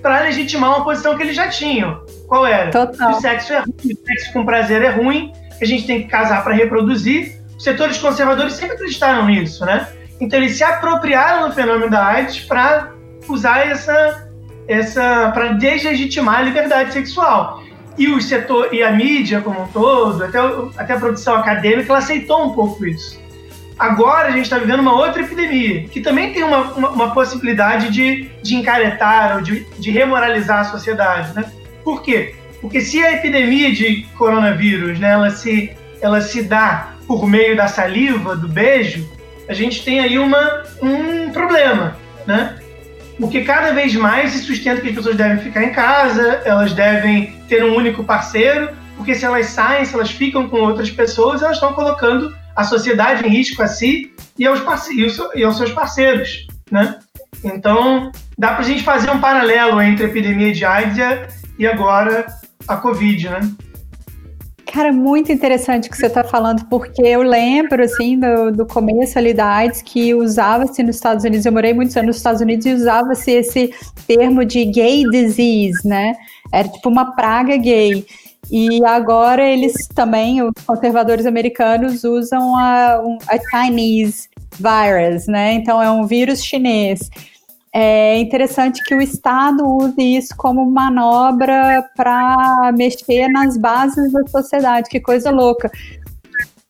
para 0.00 0.20
legitimar 0.20 0.76
uma 0.76 0.84
posição 0.84 1.16
que 1.16 1.24
eles 1.24 1.34
já 1.34 1.48
tinham. 1.48 2.00
Qual 2.28 2.46
era? 2.46 2.70
Total. 2.70 3.10
o 3.10 3.14
sexo 3.20 3.52
é 3.52 3.58
ruim, 3.58 3.74
o 3.84 4.06
sexo 4.06 4.32
com 4.32 4.44
prazer 4.44 4.80
é 4.80 4.90
ruim, 4.90 5.32
que 5.58 5.64
a 5.64 5.66
gente 5.66 5.88
tem 5.88 6.02
que 6.04 6.08
casar 6.08 6.44
para 6.44 6.54
reproduzir 6.54 7.41
setores 7.62 7.98
conservadores 7.98 8.54
sempre 8.54 8.74
acreditaram 8.74 9.26
nisso, 9.26 9.64
né? 9.64 9.88
Então 10.20 10.38
eles 10.38 10.56
se 10.56 10.64
apropriaram 10.64 11.48
do 11.48 11.54
fenômeno 11.54 11.90
da 11.90 12.04
AIDS 12.04 12.40
para 12.40 12.92
usar 13.28 13.66
essa, 13.66 14.28
essa 14.66 15.30
para 15.32 15.52
deslegitimar 15.52 16.38
a 16.38 16.42
liberdade 16.42 16.92
sexual. 16.92 17.62
E 17.96 18.08
o 18.08 18.20
setor 18.20 18.72
e 18.72 18.82
a 18.82 18.90
mídia 18.90 19.40
como 19.40 19.62
um 19.62 19.66
todo, 19.68 20.24
até, 20.24 20.38
até 20.76 20.94
a 20.94 20.98
produção 20.98 21.36
acadêmica, 21.36 21.90
ela 21.90 21.98
aceitou 21.98 22.46
um 22.46 22.54
pouco 22.54 22.84
isso. 22.86 23.20
Agora 23.78 24.28
a 24.28 24.30
gente 24.30 24.44
está 24.44 24.58
vivendo 24.58 24.80
uma 24.80 24.94
outra 24.94 25.22
epidemia, 25.22 25.88
que 25.88 26.00
também 26.00 26.32
tem 26.32 26.42
uma, 26.42 26.72
uma, 26.72 26.88
uma 26.90 27.10
possibilidade 27.14 27.90
de, 27.90 28.28
de 28.42 28.56
encaretar 28.56 29.36
ou 29.36 29.42
de, 29.42 29.64
de 29.78 29.90
remoralizar 29.90 30.60
a 30.60 30.64
sociedade, 30.64 31.34
né? 31.34 31.44
Por 31.84 32.02
quê? 32.02 32.34
Porque 32.60 32.80
se 32.80 33.02
a 33.04 33.12
epidemia 33.12 33.72
de 33.72 34.06
coronavírus, 34.16 34.98
né, 34.98 35.10
ela 35.10 35.30
se, 35.30 35.72
ela 36.00 36.20
se 36.20 36.44
dá 36.44 36.91
por 37.06 37.26
meio 37.26 37.56
da 37.56 37.68
saliva, 37.68 38.36
do 38.36 38.48
beijo, 38.48 39.08
a 39.48 39.52
gente 39.52 39.84
tem 39.84 40.00
aí 40.00 40.18
uma, 40.18 40.64
um 40.80 41.30
problema, 41.30 41.96
né? 42.26 42.58
Porque 43.18 43.42
cada 43.42 43.72
vez 43.72 43.94
mais 43.94 44.30
se 44.30 44.38
sustenta 44.38 44.80
que 44.80 44.88
as 44.88 44.94
pessoas 44.94 45.16
devem 45.16 45.38
ficar 45.38 45.62
em 45.62 45.72
casa, 45.72 46.42
elas 46.44 46.72
devem 46.72 47.32
ter 47.48 47.62
um 47.64 47.76
único 47.76 48.02
parceiro, 48.04 48.70
porque 48.96 49.14
se 49.14 49.24
elas 49.24 49.46
saem, 49.46 49.84
se 49.84 49.94
elas 49.94 50.10
ficam 50.10 50.48
com 50.48 50.58
outras 50.58 50.90
pessoas, 50.90 51.42
elas 51.42 51.56
estão 51.56 51.72
colocando 51.72 52.34
a 52.56 52.64
sociedade 52.64 53.26
em 53.26 53.30
risco 53.30 53.62
a 53.62 53.66
si 53.66 54.12
e 54.38 54.46
aos, 54.46 54.60
e 55.34 55.44
aos 55.44 55.56
seus 55.56 55.72
parceiros, 55.72 56.46
né? 56.70 56.98
Então, 57.44 58.10
dá 58.38 58.48
para 58.48 58.60
a 58.60 58.66
gente 58.66 58.82
fazer 58.82 59.10
um 59.10 59.20
paralelo 59.20 59.80
entre 59.80 60.06
a 60.06 60.08
epidemia 60.08 60.52
de 60.52 60.64
AIDS 60.64 61.42
e 61.58 61.66
agora 61.66 62.26
a 62.68 62.76
Covid, 62.76 63.28
né? 63.28 63.40
Cara, 64.72 64.90
muito 64.90 65.30
interessante 65.30 65.86
o 65.86 65.90
que 65.90 65.98
você 65.98 66.06
está 66.06 66.24
falando, 66.24 66.64
porque 66.64 67.02
eu 67.02 67.20
lembro, 67.20 67.84
assim, 67.84 68.18
do, 68.18 68.50
do 68.52 68.66
começo 68.66 69.18
ali 69.18 69.34
da 69.34 69.46
AIDS, 69.46 69.82
que 69.82 70.14
usava-se 70.14 70.82
nos 70.82 70.96
Estados 70.96 71.26
Unidos, 71.26 71.44
eu 71.44 71.52
morei 71.52 71.74
muitos 71.74 71.94
anos 71.94 72.06
nos 72.06 72.16
Estados 72.16 72.40
Unidos, 72.40 72.64
e 72.64 72.72
usava-se 72.72 73.30
esse 73.32 73.70
termo 74.06 74.46
de 74.46 74.64
gay 74.64 75.04
disease, 75.10 75.86
né? 75.86 76.14
Era 76.50 76.68
tipo 76.68 76.88
uma 76.88 77.14
praga 77.14 77.54
gay. 77.58 78.06
E 78.50 78.82
agora 78.86 79.46
eles 79.46 79.86
também, 79.88 80.42
os 80.42 80.52
conservadores 80.64 81.26
americanos, 81.26 82.02
usam 82.02 82.56
a, 82.56 82.98
a 83.28 83.38
Chinese 83.50 84.30
virus, 84.58 85.26
né? 85.26 85.52
Então 85.52 85.82
é 85.82 85.90
um 85.90 86.06
vírus 86.06 86.42
chinês. 86.42 87.10
É 87.74 88.18
interessante 88.18 88.84
que 88.84 88.94
o 88.94 89.00
Estado 89.00 89.64
use 89.66 90.02
isso 90.02 90.34
como 90.36 90.70
manobra 90.70 91.88
para 91.96 92.70
mexer 92.76 93.28
nas 93.28 93.56
bases 93.56 94.12
da 94.12 94.26
sociedade, 94.26 94.90
que 94.90 95.00
coisa 95.00 95.30
louca. 95.30 95.70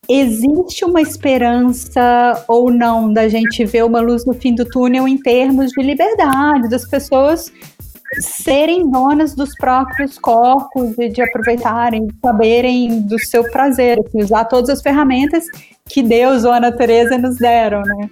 Existe 0.07 0.85
uma 0.85 1.01
esperança 1.01 2.45
ou 2.47 2.71
não 2.71 3.11
da 3.11 3.27
gente 3.27 3.65
ver 3.65 3.83
uma 3.83 3.99
luz 3.99 4.25
no 4.25 4.33
fim 4.33 4.55
do 4.55 4.65
túnel 4.65 5.05
em 5.07 5.17
termos 5.17 5.71
de 5.71 5.81
liberdade, 5.81 6.69
das 6.69 6.85
pessoas 6.89 7.51
serem 8.19 8.89
donas 8.89 9.33
dos 9.33 9.55
próprios 9.57 10.17
corpos 10.17 10.97
e 10.99 11.09
de 11.09 11.21
aproveitarem, 11.21 12.07
saberem 12.23 13.01
do 13.01 13.19
seu 13.19 13.43
prazer, 13.51 13.99
assim, 13.99 14.21
usar 14.21 14.45
todas 14.45 14.69
as 14.69 14.81
ferramentas 14.81 15.45
que 15.89 16.01
Deus 16.01 16.43
ou 16.43 16.51
a 16.51 16.59
natureza 16.59 17.17
nos 17.17 17.37
deram, 17.37 17.81
né? 17.81 18.09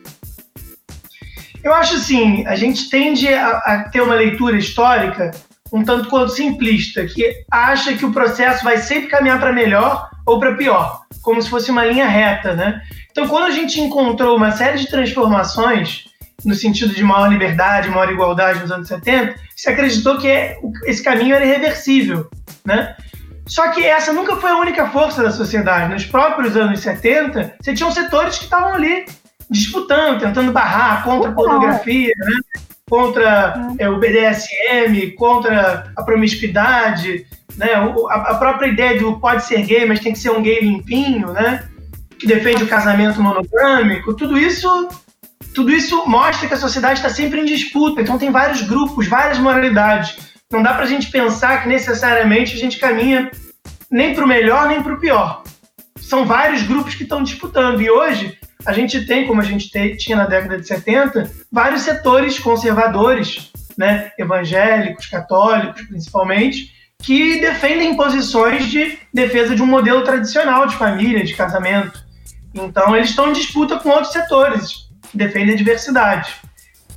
Eu 1.64 1.74
acho 1.74 1.96
assim, 1.96 2.46
a 2.48 2.56
gente 2.56 2.90
tende 2.90 3.28
a, 3.28 3.58
a 3.58 3.90
ter 3.90 4.02
uma 4.02 4.16
leitura 4.16 4.58
histórica 4.58 5.32
um 5.72 5.84
tanto 5.84 6.10
quanto 6.10 6.34
simplista, 6.34 7.06
que 7.06 7.46
acha 7.50 7.94
que 7.94 8.06
o 8.06 8.12
processo 8.12 8.64
vai 8.64 8.78
sempre 8.78 9.08
caminhar 9.08 9.40
para 9.40 9.54
melhor 9.54 10.10
ou 10.26 10.40
para 10.40 10.56
pior, 10.56 11.02
como 11.22 11.42
se 11.42 11.50
fosse 11.50 11.72
uma 11.72 11.86
linha 11.86 12.08
reta, 12.08 12.54
né? 12.54 12.82
Então, 13.10 13.28
quando 13.28 13.46
a 13.46 13.52
gente 13.52 13.80
encontrou 13.80 14.36
uma 14.36 14.52
série 14.52 14.80
de 14.80 14.88
transformações 14.88 16.06
no 16.44 16.56
sentido 16.56 16.94
de 16.94 17.04
maior 17.04 17.28
liberdade, 17.28 17.90
maior 17.90 18.12
igualdade 18.12 18.60
nos 18.60 18.72
anos 18.72 18.88
70, 18.88 19.36
se 19.56 19.70
acreditou 19.70 20.18
que 20.18 20.28
esse 20.86 21.02
caminho 21.02 21.36
era 21.36 21.46
irreversível, 21.46 22.30
né? 22.66 22.96
Só 23.48 23.70
que 23.70 23.84
essa 23.86 24.14
nunca 24.14 24.38
foi 24.38 24.50
a 24.52 24.58
única 24.58 24.88
força 24.90 25.24
da 25.24 25.32
sociedade. 25.32 25.94
Nos 25.94 26.06
próprios 26.06 26.56
anos 26.56 26.80
70, 26.80 27.56
você 27.62 27.74
tinha 27.74 27.92
setores 27.92 28.38
que 28.38 28.46
estavam 28.46 28.74
ali 28.74 29.06
disputando, 29.52 30.22
tentando 30.22 30.52
barrar 30.54 31.04
contra 31.04 31.30
a 31.30 31.34
pornografia, 31.34 32.14
né? 32.18 32.40
contra 32.90 33.74
é, 33.78 33.90
o 33.90 34.00
BDSM, 34.00 35.12
contra 35.18 35.92
a 35.96 36.04
promiscuidade, 36.04 37.26
né? 37.58 37.74
a, 38.10 38.36
própria 38.36 38.68
ideia 38.68 38.98
de 38.98 39.20
pode 39.20 39.44
ser 39.46 39.62
gay, 39.64 39.86
mas 39.86 40.00
tem 40.00 40.14
que 40.14 40.20
ser 40.20 40.32
um 40.32 40.42
gay 40.42 40.62
limpinho, 40.62 41.34
né? 41.34 41.68
que 42.18 42.26
defende 42.26 42.64
o 42.64 42.68
casamento 42.68 43.22
monogâmico, 43.22 44.14
tudo 44.14 44.38
isso 44.38 44.88
tudo 45.54 45.70
isso 45.70 46.08
mostra 46.08 46.48
que 46.48 46.54
a 46.54 46.58
sociedade 46.58 47.00
está 47.00 47.10
sempre 47.10 47.42
em 47.42 47.46
disputa, 47.46 48.02
então 48.02 48.18
tem 48.18 48.32
vários 48.32 48.62
grupos, 48.62 49.06
várias 49.08 49.38
moralidades. 49.38 50.16
Não 50.50 50.64
dá 50.64 50.74
para 50.74 50.84
a 50.84 50.88
gente 50.88 51.12
pensar 51.12 51.62
que 51.62 51.68
necessariamente 51.68 52.56
a 52.56 52.58
gente 52.58 52.80
caminha 52.80 53.30
nem 53.90 54.14
para 54.14 54.24
o 54.24 54.28
melhor 54.28 54.70
nem 54.70 54.82
para 54.82 54.94
o 54.94 55.00
pior. 55.00 55.44
São 56.00 56.26
vários 56.26 56.64
grupos 56.64 56.96
que 56.96 57.04
estão 57.04 57.22
disputando. 57.22 57.82
E 57.82 57.90
hoje 57.90 58.38
a 58.66 58.74
gente 58.74 59.06
tem, 59.06 59.28
como 59.28 59.42
a 59.42 59.46
gente 59.46 59.70
tinha 59.98 60.18
na 60.18 60.26
década 60.26 60.60
de 60.60 60.68
70, 60.68 61.30
vários 61.52 61.82
setores 61.82 62.40
conservadores, 62.40 63.52
né, 63.78 64.12
evangélicos, 64.18 65.08
católicos 65.08 65.82
principalmente, 65.84 66.72
que 67.02 67.40
defendem 67.40 67.96
posições 67.96 68.70
de 68.70 68.98
defesa 69.14 69.56
de 69.56 69.62
um 69.62 69.66
modelo 69.66 70.04
tradicional 70.04 70.68
de 70.68 70.76
família, 70.76 71.24
de 71.24 71.34
casamento. 71.34 72.00
Então 72.54 72.96
eles 72.96 73.10
estão 73.10 73.30
em 73.30 73.34
disputa 73.34 73.80
com 73.80 73.90
outros 73.90 74.14
setores 74.14 74.90
que 75.10 75.18
defendem 75.18 75.56
a 75.56 75.58
diversidade. 75.58 76.32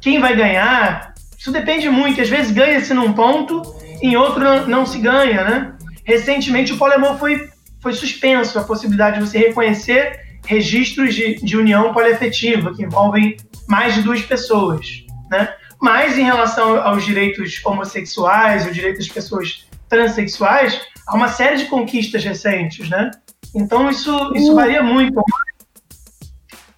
Quem 0.01 0.21
vai 0.21 0.37
ganhar? 0.37 1.15
Isso 1.39 1.51
depende 1.51 1.89
muito. 1.89 2.21
Às 2.21 2.29
vezes 2.29 2.53
ganha-se 2.53 2.93
num 2.93 3.15
ponto, 3.15 3.63
em 4.03 4.17
outro 4.17 4.67
não, 4.67 4.85
se 4.85 4.99
ganha, 4.99 5.45
né? 5.45 5.73
Recentemente 6.05 6.73
o 6.73 6.77
poliamor 6.77 7.19
foi, 7.19 7.49
foi 7.81 7.95
suspenso, 7.95 8.59
a 8.59 8.65
possibilidade 8.65 9.19
de 9.19 9.27
você 9.27 9.39
reconhecer 9.39 10.24
registros 10.45 11.15
de, 11.15 11.35
de 11.37 11.57
união 11.57 11.93
poliafetiva, 11.93 12.75
que 12.75 12.85
envolvem 12.85 13.37
mais 13.67 13.95
de 13.95 14.03
duas 14.03 14.23
pessoas. 14.23 15.05
Né? 15.31 15.53
Mas 15.81 16.19
em 16.19 16.25
relação 16.25 16.81
aos 16.81 17.05
direitos 17.05 17.61
homossexuais, 17.65 18.67
os 18.67 18.75
direitos 18.75 19.07
das 19.07 19.15
pessoas 19.15 19.67
transexuais, 19.89 20.81
há 21.07 21.17
uma 21.17 21.29
série 21.29 21.57
de 21.57 21.67
conquistas 21.67 22.25
recentes. 22.25 22.89
Né? 22.89 23.11
Então 23.55 23.91
isso, 23.91 24.11
isso 24.35 24.53
uh. 24.53 24.55
varia 24.55 24.83
muito. 24.83 25.23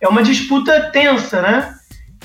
É 0.01 0.09
uma 0.09 0.23
disputa 0.23 0.91
tensa, 0.91 1.41
né? 1.41 1.75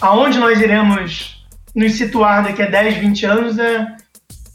Aonde 0.01 0.39
nós 0.39 0.59
iremos 0.59 1.45
nos 1.73 1.93
situar 1.93 2.43
daqui 2.43 2.61
a 2.61 2.69
10, 2.69 2.97
20 2.97 3.25
anos 3.25 3.59
é, 3.59 3.95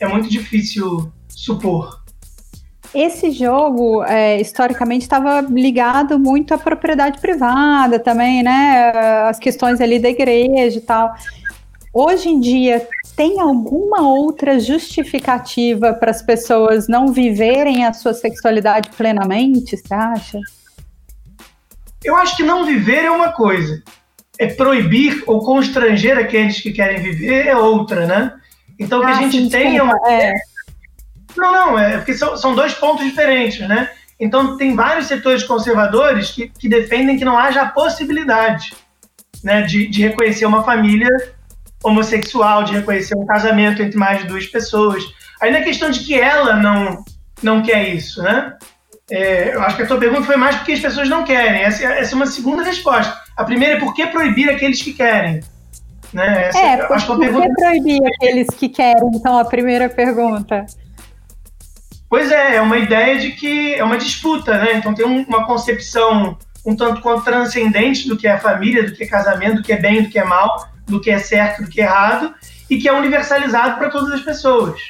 é 0.00 0.06
muito 0.06 0.28
difícil 0.28 1.10
supor. 1.28 2.04
Esse 2.96 3.30
jogo, 3.30 4.02
é, 4.04 4.40
historicamente, 4.40 5.02
estava 5.02 5.42
ligado 5.42 6.18
muito 6.18 6.54
à 6.54 6.58
propriedade 6.58 7.20
privada 7.20 7.98
também, 7.98 8.42
né? 8.42 8.90
As 9.28 9.38
questões 9.38 9.82
ali 9.82 9.98
da 9.98 10.08
igreja 10.08 10.78
e 10.78 10.80
tal. 10.80 11.14
Hoje 11.92 12.30
em 12.30 12.40
dia, 12.40 12.88
tem 13.14 13.38
alguma 13.38 14.00
outra 14.00 14.58
justificativa 14.58 15.92
para 15.92 16.10
as 16.10 16.22
pessoas 16.22 16.88
não 16.88 17.12
viverem 17.12 17.84
a 17.84 17.92
sua 17.92 18.14
sexualidade 18.14 18.88
plenamente, 18.96 19.76
você 19.76 19.92
acha? 19.92 20.40
Eu 22.02 22.16
acho 22.16 22.34
que 22.34 22.42
não 22.42 22.64
viver 22.64 23.04
é 23.04 23.10
uma 23.10 23.30
coisa. 23.30 23.82
É 24.38 24.46
proibir 24.46 25.22
ou 25.26 25.40
constranger 25.40 26.16
aqueles 26.16 26.62
que 26.62 26.72
querem 26.72 27.02
viver 27.02 27.46
é 27.46 27.54
outra, 27.54 28.06
né? 28.06 28.32
Então, 28.78 29.00
o 29.00 29.02
que 29.02 29.10
ah, 29.10 29.18
a 29.18 29.20
gente 29.20 29.36
sim, 29.36 29.48
tem 29.50 29.76
é 29.76 29.82
uma. 29.82 29.98
É 30.08 30.32
não, 31.40 31.52
não, 31.52 31.78
é 31.78 31.96
porque 31.96 32.14
são, 32.14 32.36
são 32.36 32.54
dois 32.54 32.74
pontos 32.74 33.04
diferentes, 33.04 33.66
né? 33.66 33.90
Então, 34.18 34.56
tem 34.56 34.74
vários 34.74 35.06
setores 35.06 35.42
conservadores 35.42 36.30
que, 36.30 36.48
que 36.48 36.68
defendem 36.68 37.18
que 37.18 37.24
não 37.24 37.38
haja 37.38 37.62
a 37.62 37.68
possibilidade 37.68 38.72
né, 39.44 39.62
de, 39.62 39.86
de 39.88 40.02
reconhecer 40.02 40.46
uma 40.46 40.64
família 40.64 41.10
homossexual, 41.84 42.64
de 42.64 42.72
reconhecer 42.72 43.16
um 43.16 43.26
casamento 43.26 43.82
entre 43.82 43.98
mais 43.98 44.20
de 44.20 44.26
duas 44.26 44.46
pessoas. 44.46 45.04
Aí 45.40 45.50
não 45.50 45.58
é 45.58 45.62
questão 45.62 45.90
de 45.90 46.00
que 46.00 46.18
ela 46.18 46.56
não, 46.56 47.04
não 47.42 47.62
quer 47.62 47.88
isso, 47.88 48.22
né? 48.22 48.56
É, 49.10 49.54
eu 49.54 49.62
acho 49.62 49.76
que 49.76 49.82
a 49.82 49.86
tua 49.86 49.98
pergunta 49.98 50.24
foi 50.24 50.36
mais 50.36 50.56
porque 50.56 50.72
as 50.72 50.80
pessoas 50.80 51.08
não 51.08 51.22
querem. 51.22 51.62
Essa, 51.62 51.84
essa 51.84 52.12
é 52.12 52.16
uma 52.16 52.26
segunda 52.26 52.64
resposta. 52.64 53.16
A 53.36 53.44
primeira 53.44 53.74
é 53.74 53.78
por 53.78 53.94
que 53.94 54.04
proibir 54.06 54.50
aqueles 54.50 54.82
que 54.82 54.94
querem? 54.94 55.40
Né? 56.12 56.48
Essa, 56.48 56.58
é, 56.58 56.76
por, 56.78 56.96
acho 56.96 57.06
que, 57.06 57.28
por 57.28 57.42
que 57.42 57.54
proibir 57.54 58.00
aqueles 58.04 58.48
que 58.48 58.68
querem? 58.68 59.10
Então, 59.14 59.38
a 59.38 59.44
primeira 59.44 59.88
pergunta. 59.88 60.66
Pois 62.08 62.30
é, 62.30 62.56
é 62.56 62.60
uma 62.60 62.78
ideia 62.78 63.18
de 63.18 63.32
que 63.32 63.74
é 63.74 63.82
uma 63.82 63.98
disputa, 63.98 64.58
né? 64.58 64.74
Então 64.74 64.94
tem 64.94 65.04
um, 65.04 65.22
uma 65.22 65.46
concepção 65.46 66.36
um 66.66 66.74
tanto 66.74 67.00
quanto 67.00 67.24
transcendente 67.24 68.08
do 68.08 68.16
que 68.16 68.26
é 68.26 68.36
família, 68.38 68.82
do 68.82 68.92
que 68.92 69.04
é 69.04 69.06
casamento, 69.06 69.58
do 69.58 69.62
que 69.62 69.72
é 69.72 69.76
bem, 69.76 70.02
do 70.02 70.08
que 70.08 70.18
é 70.18 70.24
mal, 70.24 70.68
do 70.84 71.00
que 71.00 71.10
é 71.10 71.18
certo, 71.18 71.62
do 71.62 71.70
que 71.70 71.80
é 71.80 71.84
errado, 71.84 72.34
e 72.68 72.78
que 72.78 72.88
é 72.88 72.92
universalizado 72.92 73.78
para 73.78 73.88
todas 73.88 74.12
as 74.12 74.20
pessoas. 74.22 74.80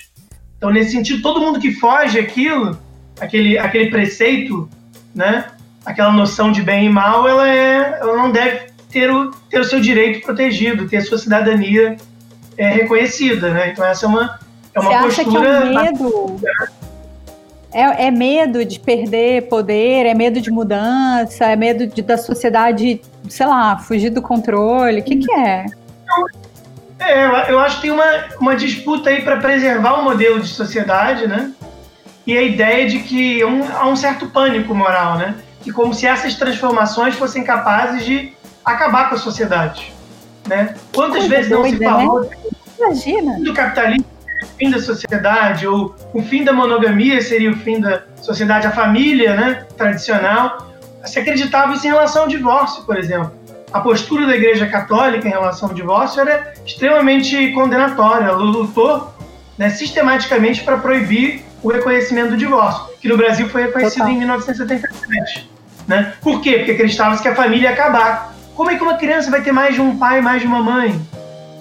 Então, 0.57 0.71
nesse 0.71 0.93
sentido, 0.93 1.21
todo 1.21 1.39
mundo 1.39 1.61
que 1.61 1.75
foge 1.75 2.19
aquilo, 2.19 2.79
aquele, 3.21 3.59
aquele 3.59 3.91
preceito, 3.91 4.69
né? 5.15 5.51
Aquela 5.85 6.11
noção 6.11 6.51
de 6.51 6.63
bem 6.63 6.87
e 6.87 6.89
mal, 6.89 7.29
ela, 7.29 7.47
é, 7.47 7.99
ela 8.01 8.17
não 8.17 8.33
deve 8.33 8.69
ter 8.91 9.11
o, 9.11 9.31
ter 9.51 9.61
o 9.61 9.65
seu 9.65 9.79
direito 9.79 10.25
protegido, 10.25 10.89
ter 10.89 10.97
a 10.97 11.03
sua 11.03 11.19
cidadania 11.19 11.97
é, 12.57 12.71
reconhecida, 12.71 13.51
né? 13.53 13.71
Então 13.71 13.85
essa 13.85 14.07
é 14.07 14.09
uma, 14.09 14.41
é 14.73 14.81
uma 14.81 15.03
Você 15.03 15.23
postura... 15.23 15.59
Acha 15.59 15.71
que 15.71 15.77
é 15.77 15.81
um 15.81 15.83
medo... 15.83 16.41
É, 17.77 18.07
é, 18.07 18.11
medo 18.11 18.65
de 18.65 18.81
perder 18.81 19.49
poder, 19.49 20.07
é 20.07 20.15
medo 20.15 20.41
de 20.41 20.51
mudança, 20.51 21.45
é 21.45 21.55
medo 21.55 21.87
de, 21.87 22.01
da 22.01 22.17
sociedade, 22.17 23.03
sei 23.29 23.47
lá, 23.47 23.77
fugir 23.77 24.09
do 24.09 24.23
controle? 24.23 25.01
O 25.01 25.05
que, 25.05 25.17
que 25.17 25.31
é? 25.31 25.67
É, 26.99 27.53
eu 27.53 27.59
acho 27.59 27.77
que 27.77 27.83
tem 27.83 27.91
uma, 27.91 28.25
uma 28.41 28.57
disputa 28.57 29.11
aí 29.11 29.21
para 29.21 29.37
preservar 29.37 30.01
o 30.01 30.05
modelo 30.05 30.41
de 30.41 30.49
sociedade, 30.49 31.27
né? 31.27 31.53
E 32.27 32.35
a 32.39 32.41
ideia 32.41 32.89
de 32.89 33.01
que 33.01 33.45
um, 33.45 33.63
há 33.71 33.87
um 33.87 33.95
certo 33.95 34.27
pânico 34.27 34.75
moral, 34.75 35.19
né? 35.19 35.35
Que 35.63 35.71
como 35.71 35.93
se 35.93 36.07
essas 36.07 36.35
transformações 36.35 37.15
fossem 37.15 37.45
capazes 37.45 38.07
de 38.07 38.33
acabar 38.65 39.11
com 39.11 39.17
a 39.17 39.19
sociedade, 39.19 39.93
né? 40.49 40.75
Quantas 40.95 41.27
vezes 41.27 41.51
não 41.51 41.63
se 41.63 41.77
falou 41.77 42.23
né? 42.23 42.31
Imagina. 42.79 43.39
do 43.45 43.53
capitalismo 43.53 44.16
fim 44.59 44.71
da 44.71 44.81
sociedade, 44.81 45.67
ou 45.67 45.95
o 46.13 46.23
fim 46.23 46.45
da 46.45 46.53
monogamia 46.53 47.21
seria 47.21 47.51
o 47.51 47.57
fim 47.57 47.81
da 47.81 48.03
sociedade, 48.21 48.67
a 48.67 48.71
família 48.71 49.35
né, 49.35 49.67
tradicional. 49.77 50.73
Se 51.05 51.19
acreditava 51.19 51.75
isso 51.75 51.87
em 51.87 51.91
relação 51.91 52.23
ao 52.23 52.29
divórcio, 52.29 52.85
por 52.85 52.99
exemplo. 52.99 53.33
A 53.73 53.81
postura 53.81 54.27
da 54.27 54.37
Igreja 54.37 54.67
Católica 54.67 55.27
em 55.27 55.31
relação 55.31 55.69
ao 55.69 55.75
divórcio 55.75 56.21
era 56.21 56.53
extremamente 56.65 57.53
condenatória. 57.53 58.27
Ela 58.27 58.39
lutou 58.39 59.15
né, 59.59 59.71
sistematicamente 59.71 60.63
para 60.63 60.79
proibir 60.79 61.45
o 61.63 61.69
reconhecimento 61.69 62.31
do 62.31 62.37
divórcio, 62.37 62.87
que 63.01 63.09
no 63.09 63.17
Brasil 63.17 63.49
foi 63.49 63.63
reconhecido 63.63 64.03
Total. 64.03 64.13
em 64.13 64.19
1977. 64.19 65.51
Né? 65.87 66.13
Por 66.21 66.41
quê? 66.41 66.59
Porque 66.59 66.73
acreditava-se 66.73 67.23
que 67.23 67.29
a 67.29 67.35
família 67.35 67.69
ia 67.69 67.75
acabar. 67.75 68.35
Como 68.55 68.71
é 68.71 68.77
que 68.77 68.83
uma 68.83 68.95
criança 68.95 69.31
vai 69.31 69.43
ter 69.43 69.53
mais 69.53 69.75
de 69.75 69.81
um 69.81 69.97
pai, 69.99 70.21
mais 70.21 70.41
de 70.41 70.47
uma 70.47 70.63
mãe? 70.63 71.01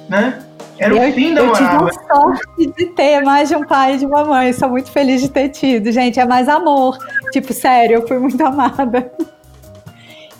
Né? 0.09 0.44
Era 0.77 0.93
o 0.95 1.13
fim 1.13 1.33
da 1.33 1.43
moral. 1.43 1.61
Eu 1.61 1.89
tive 1.89 1.99
a 2.09 2.15
sorte 2.15 2.73
de 2.77 2.85
ter 2.87 3.21
mais 3.21 3.49
de 3.49 3.55
um 3.55 3.65
pai 3.65 3.95
e 3.95 3.97
de 3.97 4.05
uma 4.05 4.25
mãe. 4.25 4.51
Sou 4.53 4.69
muito 4.69 4.91
feliz 4.91 5.21
de 5.21 5.29
ter 5.29 5.49
tido. 5.49 5.91
Gente, 5.91 6.19
é 6.19 6.25
mais 6.25 6.49
amor. 6.49 6.97
Tipo, 7.31 7.53
sério, 7.53 7.95
eu 7.95 8.07
fui 8.07 8.19
muito 8.19 8.41
amada. 8.45 9.11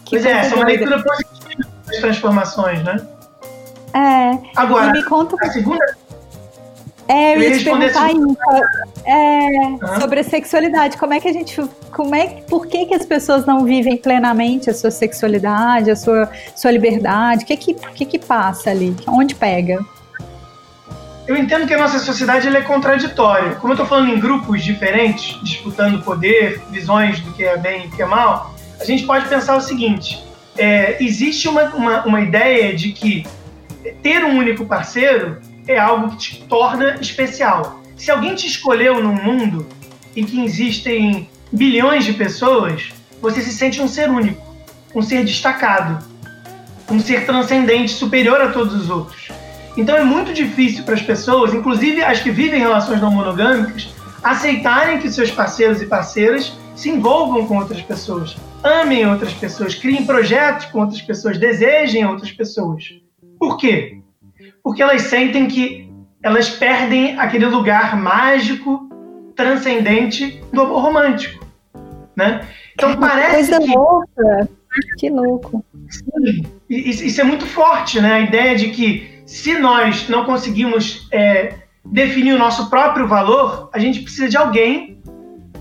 Que 0.04 0.12
pois 0.12 0.26
é, 0.26 0.32
essa 0.32 0.54
é 0.54 0.58
uma 0.58 0.66
leitura 0.66 1.02
positiva 1.02 1.70
das 1.88 1.98
transformações, 1.98 2.84
né? 2.84 2.98
É. 3.94 4.38
Agora, 4.56 4.92
me 4.92 5.04
conta... 5.04 5.36
a 5.40 5.50
segunda... 5.52 5.86
É, 7.08 7.36
eu 7.36 7.42
ia 7.42 7.58
te 7.58 7.64
perguntar 7.64 8.06
ainda 8.06 8.36
é, 9.06 10.00
sobre 10.00 10.22
a 10.22 10.24
sexualidade. 10.24 10.98
Como 10.98 11.14
é 11.14 11.20
que 11.20 11.28
a 11.28 11.34
gente. 11.34 11.62
Como 11.92 12.16
é, 12.16 12.42
por 12.50 12.66
que, 12.66 12.88
que 12.88 12.96
as 12.96 13.06
pessoas 13.06 13.46
não 13.46 13.64
vivem 13.64 13.96
plenamente 13.96 14.72
a 14.72 14.74
sua 14.74 14.90
sexualidade, 14.90 15.92
a 15.92 15.96
sua, 15.96 16.28
sua 16.56 16.72
liberdade? 16.72 17.44
O 17.44 17.48
que 17.48 17.58
que, 17.58 17.74
que 17.76 18.06
que 18.06 18.20
passa 18.20 18.72
ali? 18.72 18.96
Onde 19.08 19.36
pega? 19.36 19.86
Eu 21.28 21.36
entendo 21.36 21.66
que 21.68 21.74
a 21.74 21.78
nossa 21.78 22.00
sociedade 22.00 22.48
é 22.48 22.62
contraditória. 22.62 23.56
Como 23.56 23.74
eu 23.74 23.76
estou 23.76 23.88
falando 23.88 24.14
em 24.14 24.20
grupos 24.20 24.64
diferentes, 24.64 25.40
disputando 25.44 26.04
poder, 26.04 26.62
visões 26.70 27.20
do 27.20 27.32
que 27.34 27.44
é 27.44 27.58
bem 27.58 27.86
e 27.86 27.88
do 27.88 27.96
que 27.96 28.02
é 28.02 28.06
mal, 28.06 28.54
a 28.80 28.86
gente 28.86 29.06
pode 29.06 29.28
pensar 29.28 29.56
o 29.56 29.62
seguinte: 29.62 30.24
é, 30.58 31.04
existe 31.04 31.48
uma, 31.48 31.64
uma, 31.76 32.06
uma 32.06 32.22
ideia 32.22 32.76
de 32.76 32.92
que 32.92 33.26
ter 34.04 34.24
um 34.24 34.38
único 34.38 34.66
parceiro 34.66 35.42
é 35.68 35.78
algo 35.78 36.10
que 36.12 36.18
te 36.18 36.44
torna 36.44 36.98
especial. 37.02 37.82
Se 37.98 38.12
alguém 38.12 38.36
te 38.36 38.48
escolheu 38.48 39.02
num 39.02 39.16
mundo 39.16 39.68
em 40.16 40.24
que 40.24 40.44
existem 40.44 41.30
bilhões 41.52 42.06
de 42.06 42.14
pessoas, 42.14 42.94
você 43.22 43.42
se 43.42 43.52
sente 43.52 43.82
um 43.82 43.88
ser 43.88 44.10
único, 44.10 44.42
um 44.94 45.02
ser 45.02 45.24
destacado, 45.24 46.06
um 46.90 47.00
ser 47.00 47.26
transcendente, 47.26 47.92
superior 47.92 48.40
a 48.42 48.52
todos 48.52 48.76
os 48.76 48.90
outros. 48.90 49.25
Então 49.78 49.96
é 49.96 50.04
muito 50.04 50.34
difícil 50.34 50.84
para 50.84 50.96
as 50.96 51.02
pessoas, 51.02 51.54
inclusive 51.54 52.02
as 52.02 52.22
que 52.22 52.32
vivem 52.32 52.60
relações 52.60 53.02
não 53.02 53.12
monogâmicas, 53.12 53.94
aceitarem 54.24 55.00
que 55.00 55.10
seus 55.10 55.30
parceiros 55.30 55.82
e 55.82 55.86
parceiras 55.86 56.58
se 56.76 56.90
envolvam 56.90 57.46
com 57.46 57.58
outras 57.58 57.82
pessoas, 57.82 58.36
amem 58.64 59.06
outras 59.08 59.34
pessoas, 59.34 59.76
criem 59.76 60.06
projetos 60.06 60.66
com 60.66 60.80
outras 60.80 61.02
pessoas, 61.02 61.38
desejem 61.38 62.06
outras 62.06 62.32
pessoas. 62.32 62.96
Por 63.40 63.58
quê? 63.58 64.00
Porque 64.64 64.82
elas 64.82 65.04
sentem 65.04 65.48
que 65.48 65.90
elas 66.24 66.50
perdem 66.50 67.18
aquele 67.20 67.46
lugar 67.46 67.96
mágico, 67.96 68.90
transcendente 69.36 70.42
do 70.52 70.62
amor 70.62 70.82
romântico, 70.82 71.46
né? 72.16 72.48
Então 72.74 72.96
parece 72.98 73.52
Coisa 73.52 73.60
que 73.60 73.78
louca. 73.78 74.50
Que 74.98 75.10
louco. 75.10 75.64
Sim, 75.90 76.44
isso 76.70 77.22
é 77.22 77.24
muito 77.24 77.46
forte, 77.46 78.02
né? 78.02 78.14
A 78.14 78.20
ideia 78.20 78.56
de 78.58 78.70
que 78.70 79.15
se 79.26 79.58
nós 79.58 80.08
não 80.08 80.24
conseguimos 80.24 81.08
é, 81.12 81.56
definir 81.84 82.34
o 82.34 82.40
nosso 82.40 82.70
próprio 82.70 83.08
valor, 83.08 83.70
a 83.74 83.80
gente 83.80 84.02
precisa 84.02 84.30
de 84.30 84.38
alguém 84.38 85.02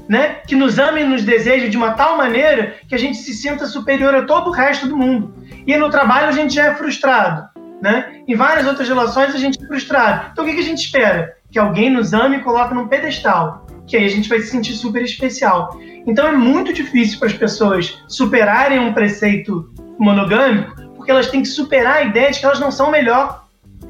né, 0.08 0.36
que 0.46 0.54
nos 0.54 0.78
ame 0.78 1.00
e 1.00 1.04
nos 1.04 1.22
deseje 1.22 1.68
de 1.68 1.76
uma 1.76 1.92
tal 1.92 2.16
maneira 2.16 2.74
que 2.86 2.94
a 2.94 2.98
gente 2.98 3.16
se 3.16 3.32
sinta 3.32 3.66
superior 3.66 4.14
a 4.14 4.22
todo 4.22 4.48
o 4.48 4.52
resto 4.52 4.86
do 4.86 4.96
mundo. 4.96 5.34
E 5.66 5.76
no 5.76 5.90
trabalho 5.90 6.28
a 6.28 6.32
gente 6.32 6.54
já 6.54 6.66
é 6.66 6.74
frustrado. 6.74 7.48
Né? 7.80 8.22
Em 8.26 8.34
várias 8.34 8.66
outras 8.66 8.88
relações 8.88 9.34
a 9.34 9.38
gente 9.38 9.62
é 9.62 9.66
frustrado. 9.66 10.30
Então 10.32 10.44
o 10.44 10.48
que 10.48 10.58
a 10.58 10.62
gente 10.62 10.84
espera? 10.84 11.36
Que 11.50 11.58
alguém 11.58 11.90
nos 11.90 12.12
ame 12.12 12.36
e 12.36 12.40
coloque 12.40 12.74
num 12.74 12.88
pedestal. 12.88 13.66
Que 13.86 13.96
aí 13.96 14.04
a 14.04 14.10
gente 14.10 14.28
vai 14.28 14.40
se 14.40 14.48
sentir 14.48 14.72
super 14.74 15.02
especial. 15.02 15.78
Então 16.06 16.26
é 16.26 16.32
muito 16.32 16.72
difícil 16.72 17.18
para 17.18 17.28
as 17.28 17.34
pessoas 17.34 18.02
superarem 18.08 18.78
um 18.78 18.92
preceito 18.92 19.72
monogâmico, 19.98 20.74
porque 20.96 21.10
elas 21.10 21.28
têm 21.28 21.42
que 21.42 21.48
superar 21.48 21.96
a 21.96 22.02
ideia 22.02 22.30
de 22.30 22.40
que 22.40 22.46
elas 22.46 22.60
não 22.60 22.70
são 22.70 22.90
melhor 22.90 23.43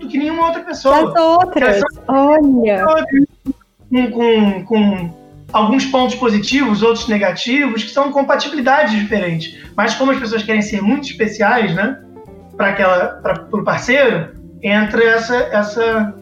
do 0.04 0.10
que 0.10 0.18
nenhuma 0.18 0.46
outra 0.46 0.62
pessoa. 0.62 1.08
As 1.08 1.20
outras, 1.20 1.82
olha. 2.06 2.84
Com, 3.90 4.10
com, 4.10 4.64
com 4.64 5.24
alguns 5.52 5.86
pontos 5.86 6.16
positivos, 6.16 6.82
outros 6.82 7.06
negativos, 7.08 7.84
que 7.84 7.90
são 7.90 8.10
compatibilidades 8.10 8.92
diferentes. 8.92 9.56
Mas 9.76 9.94
como 9.94 10.10
as 10.10 10.18
pessoas 10.18 10.42
querem 10.42 10.62
ser 10.62 10.82
muito 10.82 11.06
especiais, 11.06 11.74
né, 11.74 12.00
para 12.56 12.68
aquela, 12.70 13.06
para 13.22 13.46
o 13.52 13.62
parceiro, 13.62 14.34
entra 14.62 15.04
essa, 15.04 15.36
essa, 15.36 16.14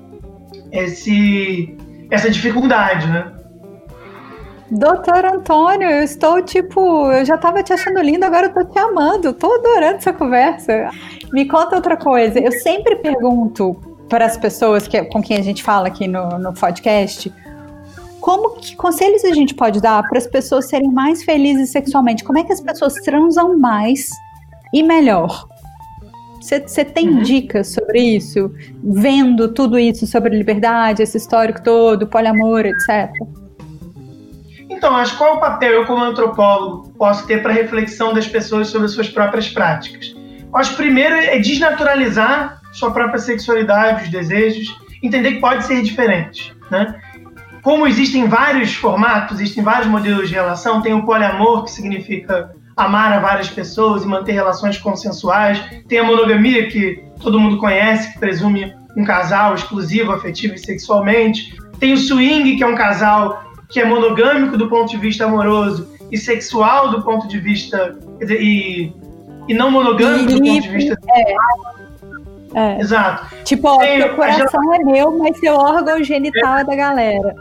esse, 0.71 1.77
essa 2.11 2.31
dificuldade, 2.31 3.07
né? 3.07 3.33
Doutor 4.73 5.25
Antônio, 5.27 5.89
eu 5.89 6.03
estou 6.03 6.41
tipo, 6.41 7.13
eu 7.13 7.25
já 7.27 7.35
estava 7.35 7.63
te 7.63 7.75
achando 7.75 8.01
lindo, 8.01 8.25
agora 8.25 8.47
eu 8.47 8.55
tô 8.55 8.65
te 8.65 8.79
amando, 8.79 9.29
estou 9.29 9.55
adorando 9.55 9.97
essa 9.97 10.15
conversa. 10.15 10.89
Me 11.31 11.47
conta 11.47 11.77
outra 11.77 11.95
coisa. 11.95 12.39
Eu 12.39 12.51
sempre 12.53 12.97
pergunto 12.97 13.77
para 14.09 14.25
as 14.25 14.39
pessoas 14.39 14.89
que, 14.89 15.03
com 15.05 15.23
quem 15.23 15.37
a 15.37 15.43
gente 15.43 15.63
fala 15.63 15.89
aqui 15.89 16.09
no, 16.09 16.39
no 16.39 16.55
podcast 16.55 17.31
como 18.19 18.51
que 18.51 18.77
conselhos 18.77 19.25
a 19.25 19.35
gente 19.35 19.53
pode 19.53 19.81
dar 19.81 20.09
para 20.09 20.17
as 20.17 20.29
pessoas 20.29 20.69
serem 20.69 20.91
mais 20.91 21.25
felizes 21.25 21.71
sexualmente? 21.71 22.23
Como 22.23 22.39
é 22.39 22.45
que 22.45 22.53
as 22.53 22.61
pessoas 22.61 22.95
transam 22.95 23.59
mais 23.59 24.09
e 24.73 24.81
melhor? 24.81 25.49
Você 26.41 26.85
tem 26.85 27.09
uhum. 27.09 27.23
dicas 27.23 27.75
sobre 27.75 28.01
isso? 28.01 28.51
Vendo 28.83 29.53
tudo 29.53 29.79
isso 29.79 30.07
sobre 30.07 30.37
liberdade, 30.37 31.03
esse 31.03 31.19
histórico 31.19 31.63
todo, 31.63 32.07
poliamor, 32.07 32.65
etc. 32.65 33.11
Então, 34.83 34.97
acho 34.97 35.17
qual 35.17 35.35
é 35.35 35.37
o 35.37 35.39
papel 35.41 35.71
eu, 35.75 35.87
como 35.87 36.03
antropólogo, 36.03 36.93
posso 36.99 37.25
ter 37.25 37.41
para 37.41 37.53
reflexão 37.53 38.13
das 38.13 38.27
pessoas 38.27 38.67
sobre 38.67 38.87
as 38.87 38.93
suas 38.93 39.09
próprias 39.09 39.49
práticas? 39.49 40.13
Acho 40.53 40.75
primeiro 40.75 41.15
é 41.15 41.39
desnaturalizar 41.39 42.61
sua 42.73 42.91
própria 42.91 43.21
sexualidade, 43.21 44.03
os 44.03 44.11
desejos, 44.11 44.77
entender 45.01 45.35
que 45.35 45.41
pode 45.41 45.65
ser 45.67 45.83
diferente, 45.83 46.53
né? 46.69 47.01
como 47.63 47.87
existem 47.87 48.27
vários 48.27 48.75
formatos, 48.75 49.39
existem 49.39 49.63
vários 49.63 49.87
modelos 49.87 50.29
de 50.29 50.35
relação, 50.35 50.83
tem 50.83 50.93
o 50.93 51.07
poliamor, 51.07 51.63
que 51.63 51.71
significa 51.71 52.51
amar 52.77 53.13
a 53.13 53.21
várias 53.21 53.49
pessoas 53.49 54.03
e 54.03 54.07
manter 54.09 54.33
relações 54.33 54.79
consensuais, 54.79 55.63
tem 55.87 56.01
a 56.01 56.05
monogamia, 56.05 56.67
que 56.67 57.05
todo 57.21 57.39
mundo 57.39 57.59
conhece, 57.59 58.13
que 58.13 58.19
presume 58.19 58.75
um 58.97 59.05
casal 59.05 59.55
exclusivo, 59.55 60.11
afetivo 60.11 60.55
e 60.55 60.59
sexualmente, 60.59 61.57
tem 61.79 61.93
o 61.93 61.97
swing, 61.97 62.57
que 62.57 62.65
é 62.65 62.67
um 62.67 62.75
casal 62.75 63.52
que 63.73 63.81
é 63.81 63.85
monogâmico 63.85 64.57
do 64.57 64.69
ponto 64.69 64.91
de 64.91 64.99
vista 64.99 65.25
amoroso 65.25 65.89
e 66.11 66.19
sexual 66.19 66.91
do 66.91 67.03
ponto 67.03 67.27
de 67.27 67.39
vista. 67.39 67.97
Dizer, 68.21 68.41
e, 68.41 68.95
e 69.49 69.55
não 69.55 69.71
monogâmico 69.71 70.31
e, 70.31 70.35
do 70.35 70.45
ponto 70.45 70.63
de 70.63 70.69
vista. 70.69 70.99
É. 71.09 71.35
É. 72.55 72.81
Exato. 72.81 73.35
Tipo, 73.45 73.69
ó, 73.69 73.79
Tem, 73.79 74.01
seu 74.01 74.15
coração 74.15 74.75
é 74.75 74.79
meu, 74.81 75.19
mas 75.19 75.39
seu 75.39 75.55
órgão 75.55 76.03
genital 76.05 76.59
é, 76.59 76.61
é 76.61 76.65
da 76.65 76.77
galera. 76.77 77.35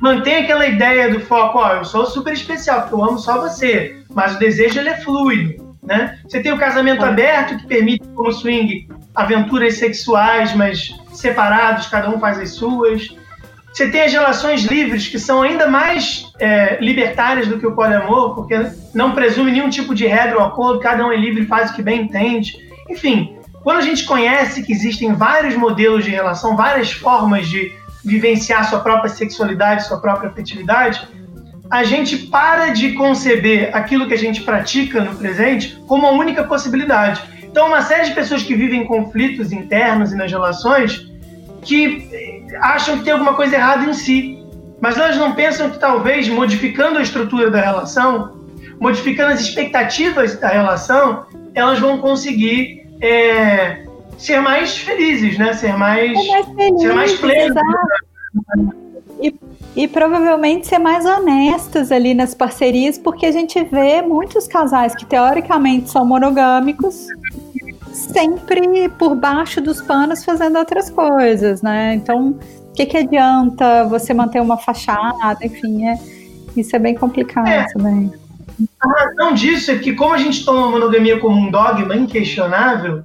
Mantém 0.00 0.36
aquela 0.36 0.66
ideia 0.66 1.10
do 1.10 1.20
foco, 1.20 1.58
ó, 1.58 1.74
eu 1.74 1.84
sou 1.84 2.06
super 2.06 2.32
especial, 2.32 2.82
porque 2.82 2.94
eu 2.94 3.04
amo 3.04 3.18
só 3.18 3.40
você, 3.40 3.96
mas 4.12 4.34
o 4.36 4.38
desejo 4.38 4.78
ele 4.78 4.88
é 4.88 4.96
fluido, 4.96 5.76
né? 5.82 6.18
Você 6.26 6.40
tem 6.40 6.52
o 6.52 6.58
casamento 6.58 7.04
é. 7.04 7.08
aberto, 7.08 7.58
que 7.58 7.66
permite, 7.66 8.06
como 8.14 8.32
swing, 8.32 8.88
aventuras 9.14 9.78
sexuais, 9.78 10.54
mas 10.54 10.94
separados, 11.12 11.86
cada 11.86 12.08
um 12.10 12.18
faz 12.18 12.38
as 12.38 12.50
suas. 12.50 13.16
Você 13.72 13.90
tem 13.90 14.02
as 14.02 14.12
relações 14.12 14.62
livres, 14.64 15.06
que 15.06 15.18
são 15.18 15.42
ainda 15.42 15.68
mais 15.68 16.32
é, 16.38 16.78
libertárias 16.80 17.46
do 17.46 17.58
que 17.58 17.66
o 17.66 17.74
poliamor, 17.74 18.34
porque 18.34 18.54
não 18.94 19.12
presume 19.12 19.52
nenhum 19.52 19.68
tipo 19.68 19.94
de 19.94 20.06
regra 20.06 20.38
ou 20.38 20.44
acordo, 20.44 20.80
cada 20.80 21.06
um 21.06 21.12
é 21.12 21.16
livre 21.16 21.46
faz 21.46 21.70
o 21.70 21.74
que 21.74 21.82
bem 21.82 22.02
entende. 22.02 22.56
Enfim, 22.88 23.36
quando 23.62 23.78
a 23.78 23.82
gente 23.82 24.04
conhece 24.04 24.62
que 24.62 24.72
existem 24.72 25.12
vários 25.12 25.54
modelos 25.54 26.04
de 26.04 26.10
relação, 26.10 26.56
várias 26.56 26.90
formas 26.90 27.46
de 27.46 27.72
vivenciar 28.04 28.68
sua 28.68 28.80
própria 28.80 29.10
sexualidade, 29.10 29.86
sua 29.86 30.00
própria 30.00 30.30
afetividade, 30.30 31.06
a 31.70 31.84
gente 31.84 32.16
para 32.16 32.70
de 32.70 32.92
conceber 32.92 33.70
aquilo 33.76 34.08
que 34.08 34.14
a 34.14 34.18
gente 34.18 34.42
pratica 34.42 35.02
no 35.02 35.14
presente 35.16 35.78
como 35.86 36.06
a 36.06 36.12
única 36.12 36.44
possibilidade. 36.44 37.20
Então, 37.42 37.66
uma 37.66 37.82
série 37.82 38.04
de 38.04 38.14
pessoas 38.14 38.42
que 38.42 38.54
vivem 38.54 38.86
conflitos 38.86 39.52
internos 39.52 40.12
e 40.12 40.16
nas 40.16 40.30
relações 40.30 41.07
que 41.68 42.46
acham 42.62 42.96
que 42.96 43.04
tem 43.04 43.12
alguma 43.12 43.34
coisa 43.34 43.56
errada 43.56 43.84
em 43.84 43.92
si, 43.92 44.42
mas 44.80 44.96
elas 44.96 45.18
não 45.18 45.34
pensam 45.34 45.68
que 45.68 45.78
talvez 45.78 46.26
modificando 46.26 46.98
a 46.98 47.02
estrutura 47.02 47.50
da 47.50 47.60
relação, 47.60 48.38
modificando 48.80 49.34
as 49.34 49.40
expectativas 49.40 50.34
da 50.40 50.48
relação, 50.48 51.26
elas 51.54 51.78
vão 51.78 51.98
conseguir 51.98 52.88
é, 53.02 53.84
ser 54.16 54.40
mais 54.40 54.78
felizes, 54.78 55.36
né? 55.36 55.52
Ser 55.52 55.76
mais, 55.76 56.18
ser 56.18 56.30
mais, 56.30 56.46
feliz, 56.46 56.80
ser 56.80 56.94
mais 56.94 57.12
plenos. 57.18 57.62
E, 59.20 59.34
e 59.76 59.88
provavelmente 59.88 60.66
ser 60.66 60.78
mais 60.78 61.04
honestas 61.04 61.92
ali 61.92 62.14
nas 62.14 62.32
parcerias, 62.34 62.96
porque 62.96 63.26
a 63.26 63.32
gente 63.32 63.62
vê 63.64 64.00
muitos 64.00 64.48
casais 64.48 64.94
que 64.94 65.04
teoricamente 65.04 65.90
são 65.90 66.06
monogâmicos 66.06 67.08
sempre 67.98 68.88
por 68.90 69.14
baixo 69.14 69.60
dos 69.60 69.80
panos 69.80 70.24
fazendo 70.24 70.58
outras 70.58 70.88
coisas, 70.88 71.62
né? 71.62 71.94
Então, 71.94 72.30
o 72.30 72.72
que, 72.72 72.86
que 72.86 72.96
adianta 72.96 73.84
você 73.84 74.14
manter 74.14 74.40
uma 74.40 74.56
fachada? 74.56 75.38
Enfim, 75.42 75.86
é, 75.86 75.98
isso 76.56 76.74
é 76.76 76.78
bem 76.78 76.94
complicado 76.94 77.48
é. 77.48 77.66
também. 77.72 78.12
A 78.80 78.88
razão 78.88 79.32
disso 79.34 79.70
é 79.70 79.78
que, 79.78 79.92
como 79.94 80.14
a 80.14 80.18
gente 80.18 80.44
toma 80.44 80.68
a 80.68 80.70
monogamia 80.70 81.18
como 81.18 81.36
um 81.36 81.50
dogma 81.50 81.94
inquestionável, 81.94 83.04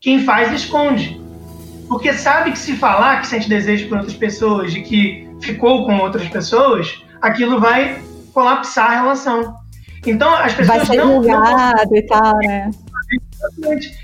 quem 0.00 0.24
faz 0.24 0.52
esconde. 0.52 1.20
Porque 1.88 2.12
sabe 2.12 2.52
que 2.52 2.58
se 2.58 2.74
falar 2.74 3.20
que 3.20 3.26
sente 3.26 3.48
desejo 3.48 3.88
por 3.88 3.98
outras 3.98 4.16
pessoas, 4.16 4.72
de 4.72 4.82
que 4.82 5.28
ficou 5.40 5.86
com 5.86 5.98
outras 5.98 6.28
pessoas, 6.28 7.02
aquilo 7.20 7.60
vai 7.60 8.02
colapsar 8.32 8.90
a 8.90 8.94
relação. 9.02 9.54
Então 10.06 10.32
as 10.34 10.54
pessoas 10.54 10.78
vai 10.78 10.86
ser 10.86 10.96
não, 10.96 11.22
não 11.22 11.96
e 11.96 12.02
tal, 12.02 12.36
né? 12.38 12.70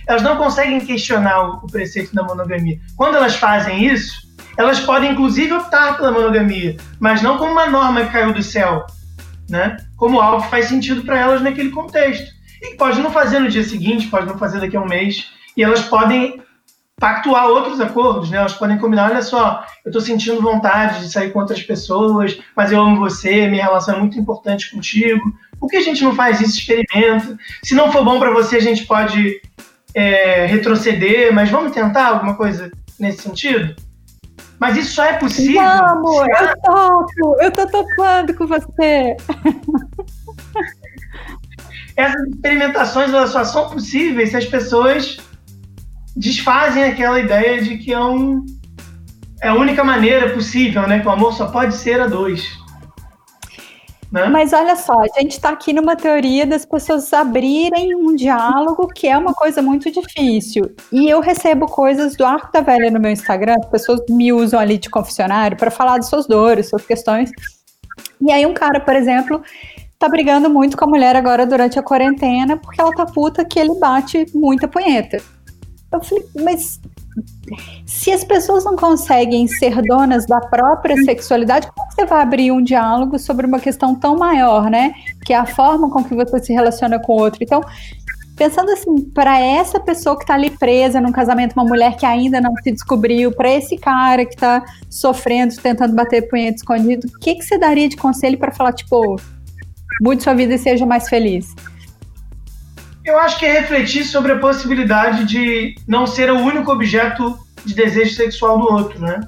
Elas 0.07 0.23
não 0.23 0.37
conseguem 0.37 0.81
questionar 0.81 1.65
o 1.65 1.67
preceito 1.67 2.15
da 2.15 2.23
monogamia. 2.23 2.79
Quando 2.97 3.17
elas 3.17 3.37
fazem 3.37 3.85
isso, 3.85 4.33
elas 4.57 4.81
podem 4.81 5.13
inclusive 5.13 5.53
optar 5.53 5.97
pela 5.97 6.13
monogamia, 6.13 6.77
mas 7.01 7.23
não 7.23 7.39
como 7.39 7.53
uma 7.53 7.67
norma 7.67 8.05
que 8.05 8.13
caiu 8.13 8.33
do 8.33 8.43
céu, 8.43 8.85
né? 9.49 9.77
Como 9.97 10.21
algo 10.21 10.43
que 10.43 10.51
faz 10.51 10.67
sentido 10.67 11.03
para 11.03 11.19
elas 11.19 11.43
naquele 11.43 11.71
contexto. 11.71 12.31
E 12.61 12.77
pode 12.77 13.01
não 13.01 13.11
fazer 13.11 13.41
no 13.41 13.49
dia 13.49 13.65
seguinte, 13.65 14.09
pode 14.09 14.27
não 14.27 14.39
fazer 14.39 14.61
daqui 14.61 14.77
a 14.77 14.81
um 14.81 14.89
mês, 14.89 15.31
e 15.57 15.63
elas 15.63 15.83
podem 15.83 16.41
pactuar 17.03 17.47
outros 17.47 17.81
acordos, 17.81 18.31
né? 18.31 18.39
Elas 18.39 18.53
podem 18.53 18.79
combinar, 18.79 19.11
olha 19.11 19.23
só, 19.23 19.65
eu 19.85 19.89
estou 19.89 20.01
sentindo 20.01 20.41
vontade 20.41 21.01
de 21.01 21.11
sair 21.11 21.33
com 21.33 21.41
outras 21.41 21.61
pessoas, 21.61 22.39
mas 22.57 22.71
eu 22.71 22.81
amo 22.81 23.01
você, 23.01 23.49
minha 23.49 23.65
relação 23.65 23.97
é 23.97 23.99
muito 23.99 24.19
importante 24.19 24.71
contigo. 24.71 25.21
Por 25.63 25.69
que 25.69 25.77
a 25.77 25.81
gente 25.81 26.03
não 26.03 26.13
faz 26.13 26.41
isso, 26.41 26.59
experimenta? 26.59 27.39
Se 27.63 27.73
não 27.73 27.93
for 27.93 28.05
bom 28.05 28.19
para 28.19 28.33
você, 28.33 28.57
a 28.57 28.61
gente 28.61 28.85
pode 28.85 29.41
é, 29.95 30.45
retroceder, 30.47 31.33
mas 31.33 31.51
vamos 31.51 31.71
tentar 31.71 32.09
alguma 32.09 32.35
coisa 32.35 32.73
nesse 32.99 33.23
sentido? 33.23 33.77
Mas 34.59 34.77
isso 34.77 34.97
só 34.97 35.05
é 35.05 35.13
possível. 35.13 35.63
Vamos, 35.63 36.17
eu 36.17 36.61
toco, 36.63 37.37
eu 37.41 37.53
tô 37.53 37.65
topando 37.69 38.35
com 38.35 38.45
você. 38.45 39.17
Essas 41.97 42.23
experimentações 42.27 43.11
elas 43.11 43.31
só 43.31 43.45
são 43.45 43.71
possíveis 43.71 44.31
se 44.31 44.37
as 44.39 44.47
pessoas 44.47 45.19
desfazem 46.17 46.83
aquela 46.83 47.21
ideia 47.21 47.63
de 47.63 47.79
que 47.79 47.93
é, 47.93 48.01
um, 48.01 48.45
é 49.41 49.47
a 49.47 49.55
única 49.55 49.85
maneira 49.85 50.31
possível, 50.31 50.89
né? 50.89 50.99
Que 50.99 51.07
o 51.07 51.13
amor 51.13 51.33
só 51.35 51.47
pode 51.47 51.77
ser 51.77 52.01
a 52.01 52.09
dois. 52.09 52.61
Né? 54.13 54.27
Mas 54.29 54.53
olha 54.53 54.77
só, 54.77 55.01
a 55.01 55.21
gente 55.21 55.33
está 55.33 55.49
aqui 55.49 55.73
numa 55.73 55.97
teoria 55.97 56.45
das 56.45 56.67
pessoas 56.67 57.11
abrirem 57.15 57.95
um 57.95 58.15
diálogo 58.15 58.87
que 58.89 59.09
é 59.09 59.17
uma 59.17 59.33
coisa 59.33 59.63
muito 59.63 59.91
difícil. 59.91 60.71
E 60.93 61.09
eu 61.09 61.21
recebo 61.21 61.67
coisas 61.67 62.15
do 62.15 62.27
Arco 62.27 62.53
da 62.53 62.61
Velha 62.61 62.91
no 62.91 63.01
meu 63.01 63.11
Instagram, 63.11 63.57
as 63.59 63.71
pessoas 63.71 64.01
me 64.11 64.31
usam 64.31 64.61
ali 64.61 64.77
de 64.77 64.91
confessionário 64.91 65.57
para 65.57 65.71
falar 65.71 65.99
de 65.99 66.07
suas 66.07 66.27
dores, 66.27 66.69
suas 66.69 66.85
questões. 66.85 67.31
E 68.21 68.31
aí 68.31 68.45
um 68.45 68.53
cara, 68.53 68.81
por 68.81 68.95
exemplo, 68.95 69.43
tá 69.99 70.11
brigando 70.11 70.51
muito 70.51 70.77
com 70.77 70.85
a 70.85 70.89
mulher 70.89 71.17
agora 71.17 71.47
durante 71.47 71.79
a 71.79 71.83
quarentena 71.83 72.59
porque 72.59 72.83
ela 72.83 72.93
tá 72.93 73.07
puta 73.07 73.47
que 73.47 73.59
ele 73.59 73.75
bate 73.79 74.27
muita 74.35 74.69
punheta. 74.69 75.23
Eu 75.91 76.03
falei, 76.03 76.25
mas 76.43 76.81
se 77.87 78.11
as 78.13 78.25
pessoas 78.25 78.65
não 78.65 78.77
conseguem 78.77 79.47
ser 79.47 79.81
donas 79.83 80.27
da 80.27 80.41
própria 80.41 80.97
sexualidade, 81.05 81.69
você 81.95 82.07
vai 82.07 82.23
abrir 82.23 82.51
um 82.51 82.63
diálogo 82.63 83.19
sobre 83.19 83.47
uma 83.47 83.61
questão 83.61 83.95
tão 83.95 84.17
maior, 84.17 84.71
né? 84.71 84.95
Que 85.25 85.33
é 85.33 85.37
a 85.37 85.47
forma 85.47 85.91
com 85.91 86.03
que 86.03 86.15
você 86.15 86.39
se 86.43 86.53
relaciona 86.53 86.99
com 86.99 87.13
o 87.13 87.21
outro. 87.21 87.43
Então, 87.43 87.61
pensando 88.37 88.71
assim, 88.71 89.01
para 89.11 89.39
essa 89.39 89.79
pessoa 89.79 90.17
que 90.17 90.25
está 90.25 90.35
ali 90.35 90.51
presa 90.51 91.01
num 91.01 91.13
casamento, 91.13 91.53
uma 91.53 91.65
mulher 91.65 91.97
que 91.97 92.07
ainda 92.07 92.41
não 92.41 92.55
se 92.57 92.73
descobriu, 92.73 93.33
para 93.33 93.51
esse 93.51 93.77
cara 93.77 94.25
que 94.25 94.35
está 94.35 94.65
sofrendo, 94.91 95.55
tentando 95.57 95.95
bater 95.95 96.29
punheta 96.29 96.57
escondido, 96.57 97.07
o 97.07 97.19
que, 97.19 97.35
que 97.35 97.43
você 97.43 97.59
daria 97.59 97.89
de 97.89 97.97
conselho 97.97 98.39
para 98.39 98.53
falar, 98.53 98.73
tipo, 98.73 99.17
mude 100.01 100.23
sua 100.23 100.35
vida 100.35 100.55
e 100.55 100.59
seja 100.59 100.87
mais 100.87 101.09
feliz? 101.09 101.55
Eu 103.05 103.19
acho 103.19 103.39
que 103.39 103.45
é 103.45 103.61
refletir 103.61 104.05
sobre 104.05 104.33
a 104.33 104.39
possibilidade 104.39 105.25
de 105.25 105.75
não 105.89 106.07
ser 106.07 106.31
o 106.31 106.39
único 106.39 106.71
objeto 106.71 107.37
de 107.65 107.75
desejo 107.75 108.15
sexual 108.15 108.59
do 108.59 108.73
outro, 108.73 109.01
né? 109.01 109.21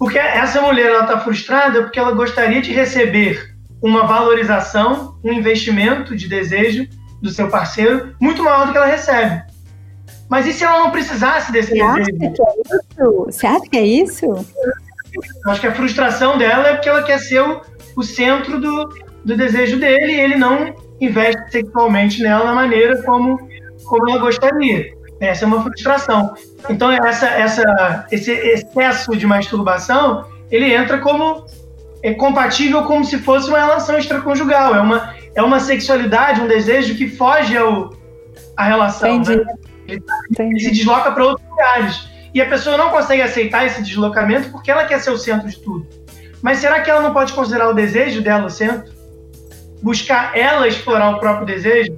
Porque 0.00 0.18
essa 0.18 0.62
mulher 0.62 0.86
ela 0.86 1.02
está 1.02 1.20
frustrada 1.20 1.82
porque 1.82 1.98
ela 1.98 2.12
gostaria 2.12 2.62
de 2.62 2.72
receber 2.72 3.54
uma 3.82 4.06
valorização, 4.06 5.18
um 5.22 5.30
investimento 5.30 6.16
de 6.16 6.26
desejo 6.26 6.88
do 7.20 7.28
seu 7.28 7.50
parceiro 7.50 8.16
muito 8.18 8.42
maior 8.42 8.64
do 8.64 8.72
que 8.72 8.78
ela 8.78 8.86
recebe. 8.86 9.42
Mas 10.26 10.46
e 10.46 10.54
se 10.54 10.64
ela 10.64 10.78
não 10.78 10.90
precisasse 10.90 11.52
desse 11.52 11.76
Você 11.76 11.82
desejo? 11.82 12.00
Acha 12.00 12.10
que 12.10 12.16
é 12.24 12.32
isso? 12.32 13.24
Você 13.26 13.46
acha 13.46 13.60
que 13.68 13.76
é 13.76 13.82
isso? 13.82 14.26
Eu 15.44 15.52
acho 15.52 15.60
que 15.60 15.66
a 15.66 15.74
frustração 15.74 16.38
dela 16.38 16.68
é 16.68 16.74
porque 16.74 16.88
ela 16.88 17.02
quer 17.02 17.18
ser 17.18 17.42
o, 17.42 17.60
o 17.94 18.02
centro 18.02 18.58
do, 18.58 18.88
do 19.22 19.36
desejo 19.36 19.78
dele 19.78 20.12
e 20.12 20.20
ele 20.20 20.36
não 20.36 20.74
investe 20.98 21.50
sexualmente 21.50 22.22
nela 22.22 22.46
da 22.46 22.54
maneira 22.54 23.02
como, 23.02 23.38
como 23.84 24.08
ela 24.08 24.18
gostaria. 24.18 24.98
Essa 25.20 25.44
é 25.44 25.46
uma 25.46 25.62
frustração. 25.62 26.34
Então, 26.68 26.90
essa, 26.90 27.26
essa, 27.26 28.06
esse 28.10 28.30
excesso 28.30 29.16
de 29.16 29.26
masturbação, 29.26 30.24
ele 30.50 30.72
entra 30.72 30.98
como 30.98 31.46
é 32.02 32.14
compatível 32.14 32.84
como 32.84 33.04
se 33.04 33.18
fosse 33.18 33.48
uma 33.48 33.58
relação 33.58 33.98
extraconjugal. 33.98 34.74
É 34.74 34.80
uma, 34.80 35.14
é 35.34 35.42
uma 35.42 35.60
sexualidade, 35.60 36.40
um 36.40 36.48
desejo 36.48 36.96
que 36.96 37.08
foge 37.08 37.56
ao, 37.56 37.94
à 38.56 38.64
relação. 38.64 39.16
Entendi. 39.16 39.44
Né? 39.44 39.54
Ele, 39.88 40.02
ele 40.38 40.60
se 40.60 40.70
desloca 40.70 41.12
para 41.12 41.24
outros 41.24 41.48
lugares. 41.48 42.10
E 42.32 42.40
a 42.40 42.46
pessoa 42.46 42.76
não 42.76 42.90
consegue 42.90 43.22
aceitar 43.22 43.66
esse 43.66 43.82
deslocamento 43.82 44.50
porque 44.50 44.70
ela 44.70 44.84
quer 44.84 45.00
ser 45.00 45.10
o 45.10 45.18
centro 45.18 45.48
de 45.48 45.58
tudo. 45.58 45.86
Mas 46.40 46.58
será 46.58 46.80
que 46.80 46.90
ela 46.90 47.02
não 47.02 47.12
pode 47.12 47.32
considerar 47.32 47.68
o 47.68 47.74
desejo 47.74 48.22
dela 48.22 48.46
o 48.46 48.50
centro? 48.50 48.92
Buscar 49.82 50.36
ela 50.36 50.68
explorar 50.68 51.10
o 51.10 51.18
próprio 51.18 51.46
desejo? 51.46 51.92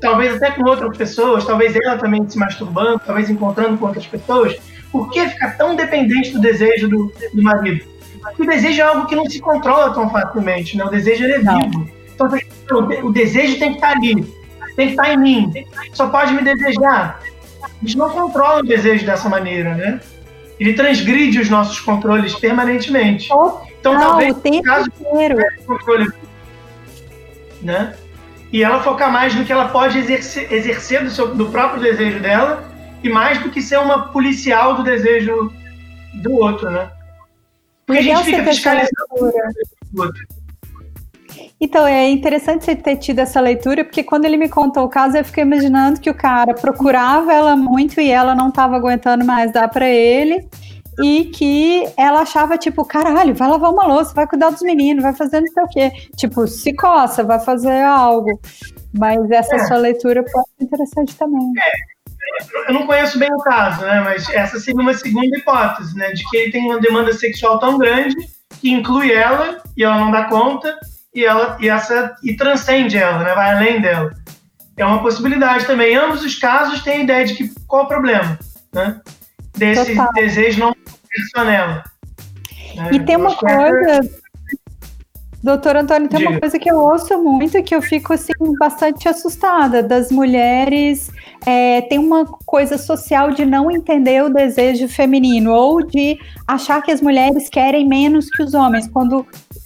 Talvez 0.00 0.36
até 0.36 0.50
com 0.50 0.64
outras 0.64 0.96
pessoas, 0.96 1.44
talvez 1.44 1.74
ela 1.76 1.96
também 1.96 2.28
se 2.28 2.38
masturbando, 2.38 3.00
talvez 3.04 3.30
encontrando 3.30 3.78
com 3.78 3.86
outras 3.86 4.06
pessoas. 4.06 4.56
Por 4.90 5.10
que 5.10 5.28
ficar 5.28 5.56
tão 5.56 5.74
dependente 5.74 6.32
do 6.32 6.40
desejo 6.40 6.88
do, 6.88 7.12
do 7.32 7.42
marido? 7.42 7.84
Porque 8.22 8.42
o 8.42 8.46
desejo 8.46 8.80
é 8.80 8.84
algo 8.84 9.06
que 9.06 9.14
não 9.14 9.28
se 9.28 9.40
controla 9.40 9.92
tão 9.92 10.10
facilmente, 10.10 10.76
né? 10.76 10.84
O 10.84 10.90
desejo 10.90 11.24
ele 11.24 11.34
é 11.34 11.38
vivo. 11.38 11.90
Então, 12.14 12.28
o 13.04 13.12
desejo 13.12 13.58
tem 13.58 13.70
que 13.70 13.76
estar 13.76 13.90
ali, 13.90 14.14
tem 14.74 14.86
que 14.86 14.92
estar 14.92 15.12
em 15.12 15.18
mim. 15.18 15.52
Só 15.92 16.08
pode 16.08 16.32
me 16.32 16.42
desejar. 16.42 17.20
A 17.62 17.68
gente 17.84 17.96
não 17.96 18.10
controla 18.10 18.60
o 18.60 18.66
desejo 18.66 19.04
dessa 19.04 19.28
maneira, 19.28 19.74
né? 19.74 20.00
Ele 20.58 20.72
transgride 20.72 21.38
os 21.38 21.50
nossos 21.50 21.78
controles 21.80 22.34
permanentemente. 22.34 23.28
Então, 23.78 23.94
Não, 23.94 24.00
talvez 24.00 24.34
o 24.34 24.40
tempo 24.40 24.56
no 24.56 24.62
caso 24.62 24.88
inteiro. 24.98 25.36
controle, 25.66 26.08
né? 27.62 27.94
E 28.56 28.62
ela 28.62 28.82
focar 28.82 29.12
mais 29.12 29.34
no 29.34 29.44
que 29.44 29.52
ela 29.52 29.68
pode 29.68 29.98
exercer, 29.98 30.50
exercer 30.50 31.04
do, 31.04 31.10
seu, 31.10 31.34
do 31.34 31.50
próprio 31.50 31.78
desejo 31.78 32.20
dela 32.20 32.64
e 33.02 33.08
mais 33.10 33.38
do 33.42 33.50
que 33.50 33.60
ser 33.60 33.78
uma 33.78 34.08
policial 34.08 34.76
do 34.76 34.82
desejo 34.82 35.52
do 36.14 36.32
outro, 36.32 36.70
né? 36.70 36.90
Porque 37.84 38.00
a 38.00 38.02
Legal 38.02 38.24
gente 38.24 38.34
fica 38.34 38.50
fiscalizando 38.50 38.90
o 39.12 40.00
outro. 40.00 40.26
Então, 41.60 41.86
é 41.86 42.08
interessante 42.08 42.64
você 42.64 42.74
ter 42.74 42.96
tido 42.96 43.18
essa 43.18 43.42
leitura, 43.42 43.84
porque 43.84 44.02
quando 44.02 44.24
ele 44.24 44.38
me 44.38 44.48
contou 44.48 44.84
o 44.84 44.88
caso, 44.88 45.18
eu 45.18 45.24
fiquei 45.26 45.44
imaginando 45.44 46.00
que 46.00 46.08
o 46.08 46.14
cara 46.14 46.54
procurava 46.54 47.34
ela 47.34 47.56
muito 47.56 48.00
e 48.00 48.10
ela 48.10 48.34
não 48.34 48.48
estava 48.48 48.74
aguentando 48.74 49.22
mais 49.22 49.52
dar 49.52 49.68
para 49.68 49.86
ele. 49.86 50.48
E 51.02 51.26
que 51.26 51.86
ela 51.96 52.20
achava, 52.20 52.56
tipo, 52.56 52.84
caralho, 52.84 53.34
vai 53.34 53.48
lavar 53.48 53.70
uma 53.70 53.86
louça, 53.86 54.14
vai 54.14 54.26
cuidar 54.26 54.50
dos 54.50 54.62
meninos, 54.62 55.02
vai 55.02 55.14
fazer 55.14 55.40
não 55.40 55.48
sei 55.48 55.62
o 55.62 55.68
quê. 55.68 55.92
Tipo, 56.16 56.46
se 56.46 56.72
coça, 56.74 57.22
vai 57.22 57.38
fazer 57.38 57.82
algo. 57.82 58.40
Mas 58.98 59.30
essa 59.30 59.56
É. 59.56 59.64
sua 59.66 59.76
leitura 59.76 60.24
pode 60.24 60.46
ser 60.58 60.64
interessante 60.64 61.14
também. 61.16 61.52
Eu 62.68 62.74
não 62.74 62.86
conheço 62.86 63.18
bem 63.18 63.32
o 63.32 63.38
caso, 63.38 63.82
né? 63.82 64.00
Mas 64.00 64.28
essa 64.30 64.58
seria 64.58 64.80
uma 64.80 64.94
segunda 64.94 65.36
hipótese, 65.38 65.96
né? 65.96 66.10
De 66.12 66.24
que 66.28 66.36
ele 66.36 66.52
tem 66.52 66.64
uma 66.64 66.80
demanda 66.80 67.12
sexual 67.12 67.58
tão 67.58 67.78
grande 67.78 68.16
que 68.60 68.70
inclui 68.70 69.12
ela 69.12 69.62
e 69.76 69.84
ela 69.84 69.98
não 69.98 70.10
dá 70.10 70.24
conta 70.24 70.76
e 71.14 71.24
ela 71.24 71.56
e 71.60 71.68
essa 71.68 72.14
e 72.24 72.34
transcende 72.36 72.96
ela, 72.96 73.18
né? 73.22 73.34
Vai 73.34 73.52
além 73.52 73.80
dela. 73.80 74.12
É 74.76 74.84
uma 74.84 75.00
possibilidade 75.02 75.66
também. 75.66 75.92
Em 75.94 75.96
ambos 75.96 76.22
os 76.24 76.34
casos 76.34 76.82
tem 76.82 76.98
a 77.00 77.04
ideia 77.04 77.24
de 77.24 77.34
que 77.34 77.50
qual 77.66 77.84
o 77.84 77.88
problema, 77.88 78.38
né? 78.74 79.00
Desse 79.56 79.94
Total. 79.94 80.12
desejo 80.12 80.60
não 80.60 80.75
E 82.92 83.00
tem 83.00 83.16
uma 83.16 83.30
essa- 83.30 83.38
coisa, 83.38 84.00
doutor 85.46 85.76
Antônio, 85.76 86.08
tem 86.08 86.20
uma 86.20 86.30
Diga. 86.30 86.40
coisa 86.40 86.58
que 86.58 86.68
eu 86.68 86.76
ouço 86.76 87.16
muito 87.22 87.56
e 87.56 87.62
que 87.62 87.74
eu 87.74 87.80
fico 87.80 88.12
assim 88.12 88.32
bastante 88.58 89.08
assustada 89.08 89.80
das 89.82 90.10
mulheres. 90.10 91.10
é, 91.46 91.82
tem 91.82 91.98
uma 91.98 92.26
coisa 92.44 92.76
social 92.76 93.30
de 93.30 93.44
não 93.44 93.70
entender 93.70 94.24
o 94.24 94.28
desejo 94.28 94.88
feminino 94.88 95.52
ou 95.52 95.86
de 95.86 96.18
achar 96.46 96.82
que 96.82 96.90
as 96.90 97.00
mulheres 97.00 97.48
querem 97.48 97.86
menos 97.86 98.28
que 98.28 98.42
os 98.42 98.52
homens, 98.54 98.88
quando 98.88 99.24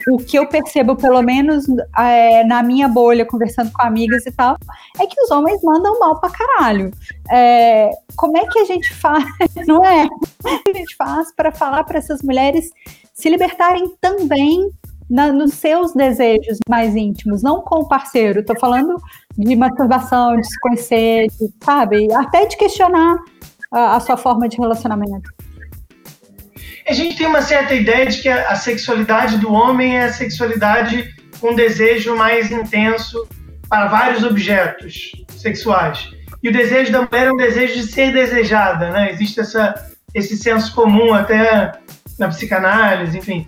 o 0.09 0.19
que 0.19 0.39
eu 0.39 0.47
percebo, 0.47 0.95
pelo 0.95 1.23
menos 1.23 1.65
é, 1.99 2.45
na 2.45 2.63
minha 2.63 2.87
bolha, 2.87 3.25
conversando 3.25 3.73
com 3.73 3.83
amigas 3.83 4.27
e 4.27 4.33
tal, 4.33 4.57
é 4.99 5.07
que 5.07 5.21
os 5.23 5.31
homens 5.31 5.63
mandam 5.63 5.99
mal 5.99 6.21
pra 6.21 6.31
caralho. 6.31 6.91
É, 7.31 7.91
como 8.17 8.37
é 8.37 8.47
que 8.47 8.59
a 8.59 8.65
gente 8.65 8.93
faz, 8.95 9.25
não 9.67 9.83
é? 9.85 10.07
Como 10.43 10.55
é 10.55 10.59
que 10.59 10.71
a 10.71 10.75
gente 10.75 10.97
faz 10.97 11.35
para 11.35 11.51
falar 11.51 11.85
para 11.85 11.99
essas 11.99 12.23
mulheres 12.23 12.71
se 13.15 13.29
libertarem 13.29 13.95
também 14.01 14.71
na- 15.11 15.33
nos 15.33 15.55
seus 15.55 15.93
desejos 15.93 16.59
mais 16.69 16.95
íntimos, 16.95 17.43
não 17.43 17.61
com 17.61 17.81
o 17.81 17.89
parceiro. 17.89 18.45
Tô 18.45 18.59
falando 18.59 18.97
de 19.37 19.57
masturbação, 19.57 20.37
de 20.37 20.47
se 20.47 20.59
conhecer, 20.61 21.27
de, 21.29 21.51
sabe? 21.63 22.13
Até 22.15 22.47
de 22.47 22.57
questionar 22.57 23.19
a, 23.73 23.97
a 23.97 24.01
sua 24.01 24.17
forma 24.17 24.49
de 24.49 24.57
relacionamento. 24.57 25.29
A 26.89 26.93
gente 26.93 27.17
tem 27.17 27.27
uma 27.27 27.43
certa 27.43 27.75
ideia 27.75 28.07
de 28.07 28.21
que 28.23 28.29
a, 28.29 28.51
a 28.51 28.57
sexualidade 28.57 29.39
do 29.39 29.53
homem 29.53 29.97
é 29.99 30.05
a 30.05 30.13
sexualidade 30.13 31.13
com 31.41 31.55
desejo 31.55 32.17
mais 32.17 32.51
intenso 32.51 33.27
para 33.69 33.87
vários 33.87 34.25
objetos 34.25 35.13
sexuais. 35.37 36.11
E 36.43 36.49
o 36.49 36.53
desejo 36.53 36.91
da 36.91 37.03
mulher 37.03 37.27
é 37.27 37.33
um 37.33 37.37
desejo 37.37 37.75
de 37.75 37.83
ser 37.93 38.13
desejada, 38.13 38.91
né? 38.91 39.11
Existe 39.11 39.41
essa, 39.41 39.75
esse 40.15 40.37
senso 40.37 40.75
comum 40.75 41.13
até 41.15 41.73
na 42.19 42.29
psicanálise, 42.29 43.17
enfim. 43.19 43.47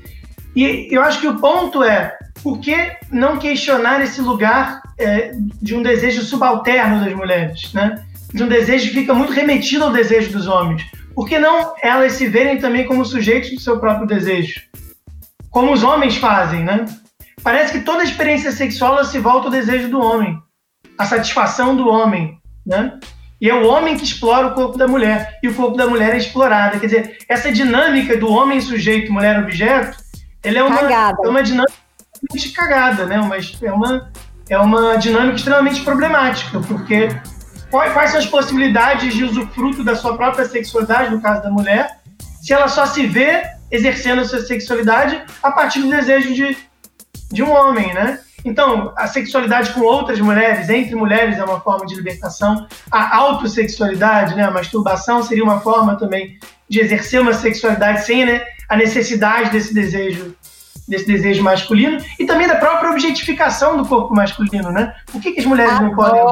E 0.54 0.88
eu 0.90 1.02
acho 1.02 1.20
que 1.20 1.28
o 1.28 1.38
ponto 1.38 1.82
é 1.82 2.16
por 2.42 2.58
que 2.58 2.76
não 3.10 3.38
questionar 3.38 4.02
esse 4.02 4.20
lugar 4.20 4.82
é, 4.98 5.32
de 5.60 5.74
um 5.74 5.82
desejo 5.82 6.22
subalterno 6.22 7.04
das 7.04 7.14
mulheres, 7.14 7.72
né? 7.72 8.04
De 8.32 8.42
um 8.42 8.48
desejo 8.48 8.88
que 8.88 9.00
fica 9.00 9.14
muito 9.14 9.32
remetido 9.32 9.84
ao 9.84 9.92
desejo 9.92 10.32
dos 10.32 10.46
homens. 10.46 10.84
Por 11.14 11.28
que 11.28 11.38
não 11.38 11.74
elas 11.82 12.12
se 12.12 12.26
verem 12.26 12.58
também 12.58 12.86
como 12.86 13.04
sujeitos 13.04 13.50
do 13.50 13.60
seu 13.60 13.78
próprio 13.78 14.06
desejo? 14.06 14.60
Como 15.50 15.72
os 15.72 15.82
homens 15.82 16.16
fazem, 16.16 16.64
né? 16.64 16.84
Parece 17.42 17.72
que 17.72 17.84
toda 17.84 18.04
experiência 18.04 18.52
sexual 18.52 19.04
se 19.04 19.18
volta 19.18 19.48
ao 19.48 19.52
desejo 19.52 19.88
do 19.88 20.00
homem, 20.00 20.38
a 20.96 21.04
satisfação 21.04 21.76
do 21.76 21.88
homem, 21.88 22.38
né? 22.64 22.98
E 23.40 23.50
é 23.50 23.54
o 23.54 23.66
homem 23.66 23.96
que 23.96 24.04
explora 24.04 24.46
o 24.46 24.54
corpo 24.54 24.78
da 24.78 24.86
mulher, 24.86 25.38
e 25.42 25.48
o 25.48 25.54
corpo 25.54 25.76
da 25.76 25.88
mulher 25.88 26.14
é 26.14 26.18
explorado. 26.18 26.78
Quer 26.78 26.86
dizer, 26.86 27.18
essa 27.28 27.50
dinâmica 27.50 28.16
do 28.16 28.30
homem 28.30 28.60
sujeito, 28.60 29.12
mulher 29.12 29.38
objeto, 29.40 29.98
ela 30.42 30.58
é 30.58 30.62
uma, 30.62 30.78
Cagada. 30.78 31.18
é 31.24 31.28
uma 31.28 31.42
dinâmica 31.42 31.72
extremamente 32.14 32.52
cagada, 32.52 33.06
né? 33.06 33.18
Mas 33.18 33.56
é 33.62 33.72
uma, 33.72 34.10
é 34.48 34.58
uma 34.58 34.96
dinâmica 34.96 35.36
extremamente 35.36 35.82
problemática, 35.82 36.60
porque 36.60 37.08
quais, 37.70 37.92
quais 37.92 38.10
são 38.10 38.20
as 38.20 38.26
possibilidades 38.26 39.14
de 39.14 39.24
usufruto 39.24 39.84
da 39.84 39.94
sua 39.94 40.16
própria 40.16 40.44
sexualidade, 40.44 41.14
no 41.14 41.20
caso 41.20 41.42
da 41.42 41.50
mulher, 41.50 42.00
se 42.42 42.52
ela 42.52 42.68
só 42.68 42.86
se 42.86 43.06
vê 43.06 43.42
exercendo 43.70 44.20
a 44.20 44.24
sua 44.24 44.40
sexualidade 44.40 45.22
a 45.42 45.50
partir 45.50 45.80
do 45.80 45.88
desejo 45.88 46.34
de, 46.34 46.56
de 47.30 47.42
um 47.42 47.50
homem, 47.50 47.94
né? 47.94 48.18
Então, 48.44 48.92
a 48.96 49.06
sexualidade 49.06 49.72
com 49.72 49.80
outras 49.82 50.20
mulheres, 50.20 50.68
entre 50.68 50.94
mulheres, 50.94 51.38
é 51.38 51.44
uma 51.44 51.60
forma 51.60 51.86
de 51.86 51.94
libertação. 51.94 52.66
A 52.90 53.16
autossexualidade, 53.16 54.34
né, 54.34 54.44
a 54.44 54.50
masturbação, 54.50 55.22
seria 55.22 55.44
uma 55.44 55.60
forma 55.60 55.96
também 55.96 56.38
de 56.68 56.80
exercer 56.80 57.20
uma 57.20 57.32
sexualidade 57.32 58.04
sem 58.04 58.24
né, 58.24 58.42
a 58.68 58.76
necessidade 58.76 59.50
desse 59.50 59.72
desejo 59.72 60.34
desse 60.88 61.06
desejo 61.06 61.44
masculino 61.44 62.04
e 62.18 62.26
também 62.26 62.48
da 62.48 62.56
própria 62.56 62.90
objetificação 62.90 63.76
do 63.76 63.86
corpo 63.86 64.12
masculino, 64.14 64.70
né? 64.72 64.92
Por 65.10 65.20
que, 65.20 65.30
que 65.30 65.40
as 65.40 65.46
mulheres 65.46 65.74
adoro. 65.74 65.88
não 65.88 65.96
podem 65.96 66.22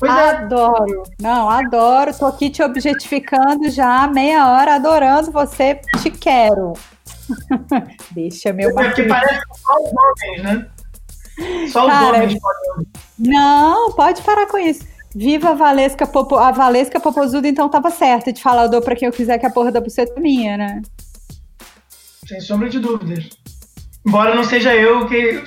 Pois 0.00 0.16
é. 0.16 0.30
adoro. 0.30 1.02
Não, 1.20 1.50
adoro. 1.50 2.16
Tô 2.16 2.24
aqui 2.24 2.48
te 2.48 2.62
objetificando 2.62 3.68
já 3.68 4.06
meia 4.06 4.48
hora, 4.48 4.76
adorando 4.76 5.30
você. 5.30 5.78
Te 6.00 6.10
quero. 6.10 6.72
Deixa 8.12 8.52
meu. 8.52 8.70
É 8.70 8.84
porque 8.84 9.04
parece 9.04 9.40
só 9.54 9.74
os 9.74 9.90
homens, 9.92 10.42
né? 10.42 10.66
Só 11.70 11.86
os 11.86 11.92
Cara, 11.92 12.16
homens 12.16 12.38
podem. 12.40 12.86
Não, 13.18 13.92
pode 13.92 14.22
parar 14.22 14.46
com 14.46 14.58
isso. 14.58 14.86
Viva 15.14 15.50
a 15.50 15.54
Valesca 15.54 16.06
Popo... 16.06 16.36
A 16.36 16.52
Valesca 16.52 17.00
Popozuda, 17.00 17.48
então 17.48 17.68
tava 17.68 17.90
certa 17.90 18.32
de 18.32 18.40
falar, 18.40 18.64
eu 18.64 18.70
dou 18.70 18.80
pra 18.80 18.94
quem 18.94 19.06
eu 19.06 19.12
quiser 19.12 19.38
que 19.38 19.46
a 19.46 19.50
porra 19.50 19.72
da 19.72 19.80
buceta 19.80 20.12
é 20.16 20.20
minha, 20.20 20.56
né? 20.56 20.82
Sem 22.26 22.40
sombra 22.40 22.68
de 22.68 22.78
dúvidas. 22.78 23.28
Embora 24.06 24.34
não 24.34 24.44
seja 24.44 24.74
eu 24.74 25.06
que, 25.08 25.42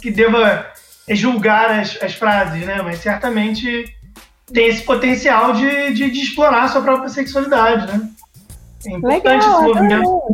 que 0.00 0.10
deva 0.10 0.70
julgar 1.08 1.80
as, 1.80 2.00
as 2.02 2.14
frases, 2.14 2.64
né? 2.66 2.82
Mas 2.82 2.98
certamente 2.98 3.96
tem 4.52 4.68
esse 4.68 4.82
potencial 4.82 5.52
de, 5.54 5.94
de, 5.94 6.10
de 6.10 6.20
explorar 6.20 6.64
a 6.64 6.68
sua 6.68 6.82
própria 6.82 7.08
sexualidade, 7.08 7.86
né? 7.86 8.10
É 8.86 8.90
importante 8.90 9.24
Legal, 9.24 9.38
esse 9.38 9.62
movimento 9.62 10.32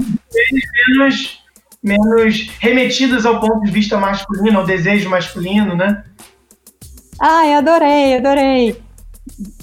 menos, 0.88 1.42
menos 1.82 2.50
remetidos 2.58 3.24
ao 3.26 3.40
ponto 3.40 3.64
de 3.64 3.70
vista 3.70 3.96
masculino, 3.98 4.58
ao 4.58 4.66
desejo 4.66 5.08
masculino, 5.08 5.76
né? 5.76 6.04
Ai, 7.20 7.54
adorei, 7.54 8.16
adorei. 8.16 8.82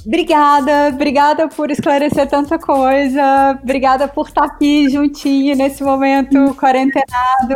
Obrigada, 0.06 0.90
obrigada 0.90 1.48
por 1.48 1.72
esclarecer 1.72 2.28
tanta 2.28 2.60
coisa, 2.60 3.58
obrigada 3.62 4.08
por 4.08 4.28
estar 4.28 4.44
aqui 4.44 4.90
juntinho 4.90 5.56
nesse 5.56 5.84
momento 5.84 6.54
quarentenado. 6.56 7.56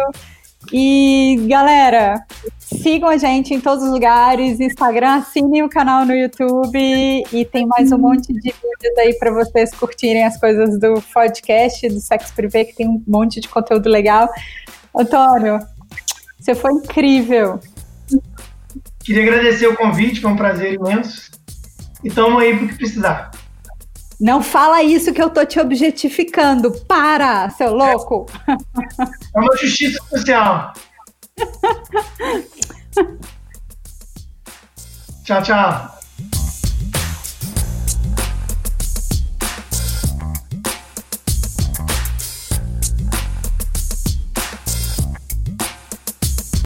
E 0.72 1.46
galera, 1.48 2.26
sigam 2.68 3.10
a 3.10 3.18
gente 3.18 3.54
em 3.54 3.62
todos 3.62 3.84
os 3.86 3.92
lugares, 3.92 4.60
Instagram, 4.60 5.16
assinem 5.16 5.64
o 5.64 5.70
canal 5.70 6.06
no 6.06 6.14
YouTube 6.14 6.78
e 7.32 7.46
tem 7.46 7.66
mais 7.66 7.92
um 7.92 7.98
monte 7.98 8.34
de 8.34 8.52
vídeos 8.52 8.98
aí 9.00 9.14
para 9.18 9.32
vocês 9.32 9.72
curtirem 9.72 10.26
as 10.26 10.38
coisas 10.38 10.80
do 10.80 11.02
podcast, 11.14 11.88
do 11.88 12.00
Sexo 12.00 12.34
Privé, 12.34 12.66
que 12.66 12.76
tem 12.76 12.88
um 12.88 13.02
monte 13.08 13.40
de 13.40 13.48
conteúdo 13.48 13.90
legal. 13.90 14.30
Antônio, 14.96 15.60
você 16.40 16.54
foi 16.54 16.74
incrível. 16.74 17.60
Queria 19.00 19.24
agradecer 19.24 19.68
o 19.68 19.76
convite, 19.76 20.20
foi 20.20 20.32
um 20.32 20.36
prazer 20.36 20.74
imenso. 20.74 21.32
E 22.04 22.10
tamo 22.10 22.40
aí 22.40 22.56
pro 22.58 22.68
que 22.68 22.76
precisar. 22.76 23.32
Não 24.20 24.42
fala 24.42 24.84
isso 24.84 25.14
que 25.14 25.22
eu 25.22 25.30
tô 25.30 25.46
te 25.46 25.60
objetificando. 25.60 26.72
Para, 26.88 27.50
seu 27.52 27.74
louco. 27.74 28.26
É 28.48 29.40
uma 29.40 29.56
justiça 29.58 30.04
social. 30.10 30.74
Tchau, 35.23 35.41
tchau. 35.41 35.97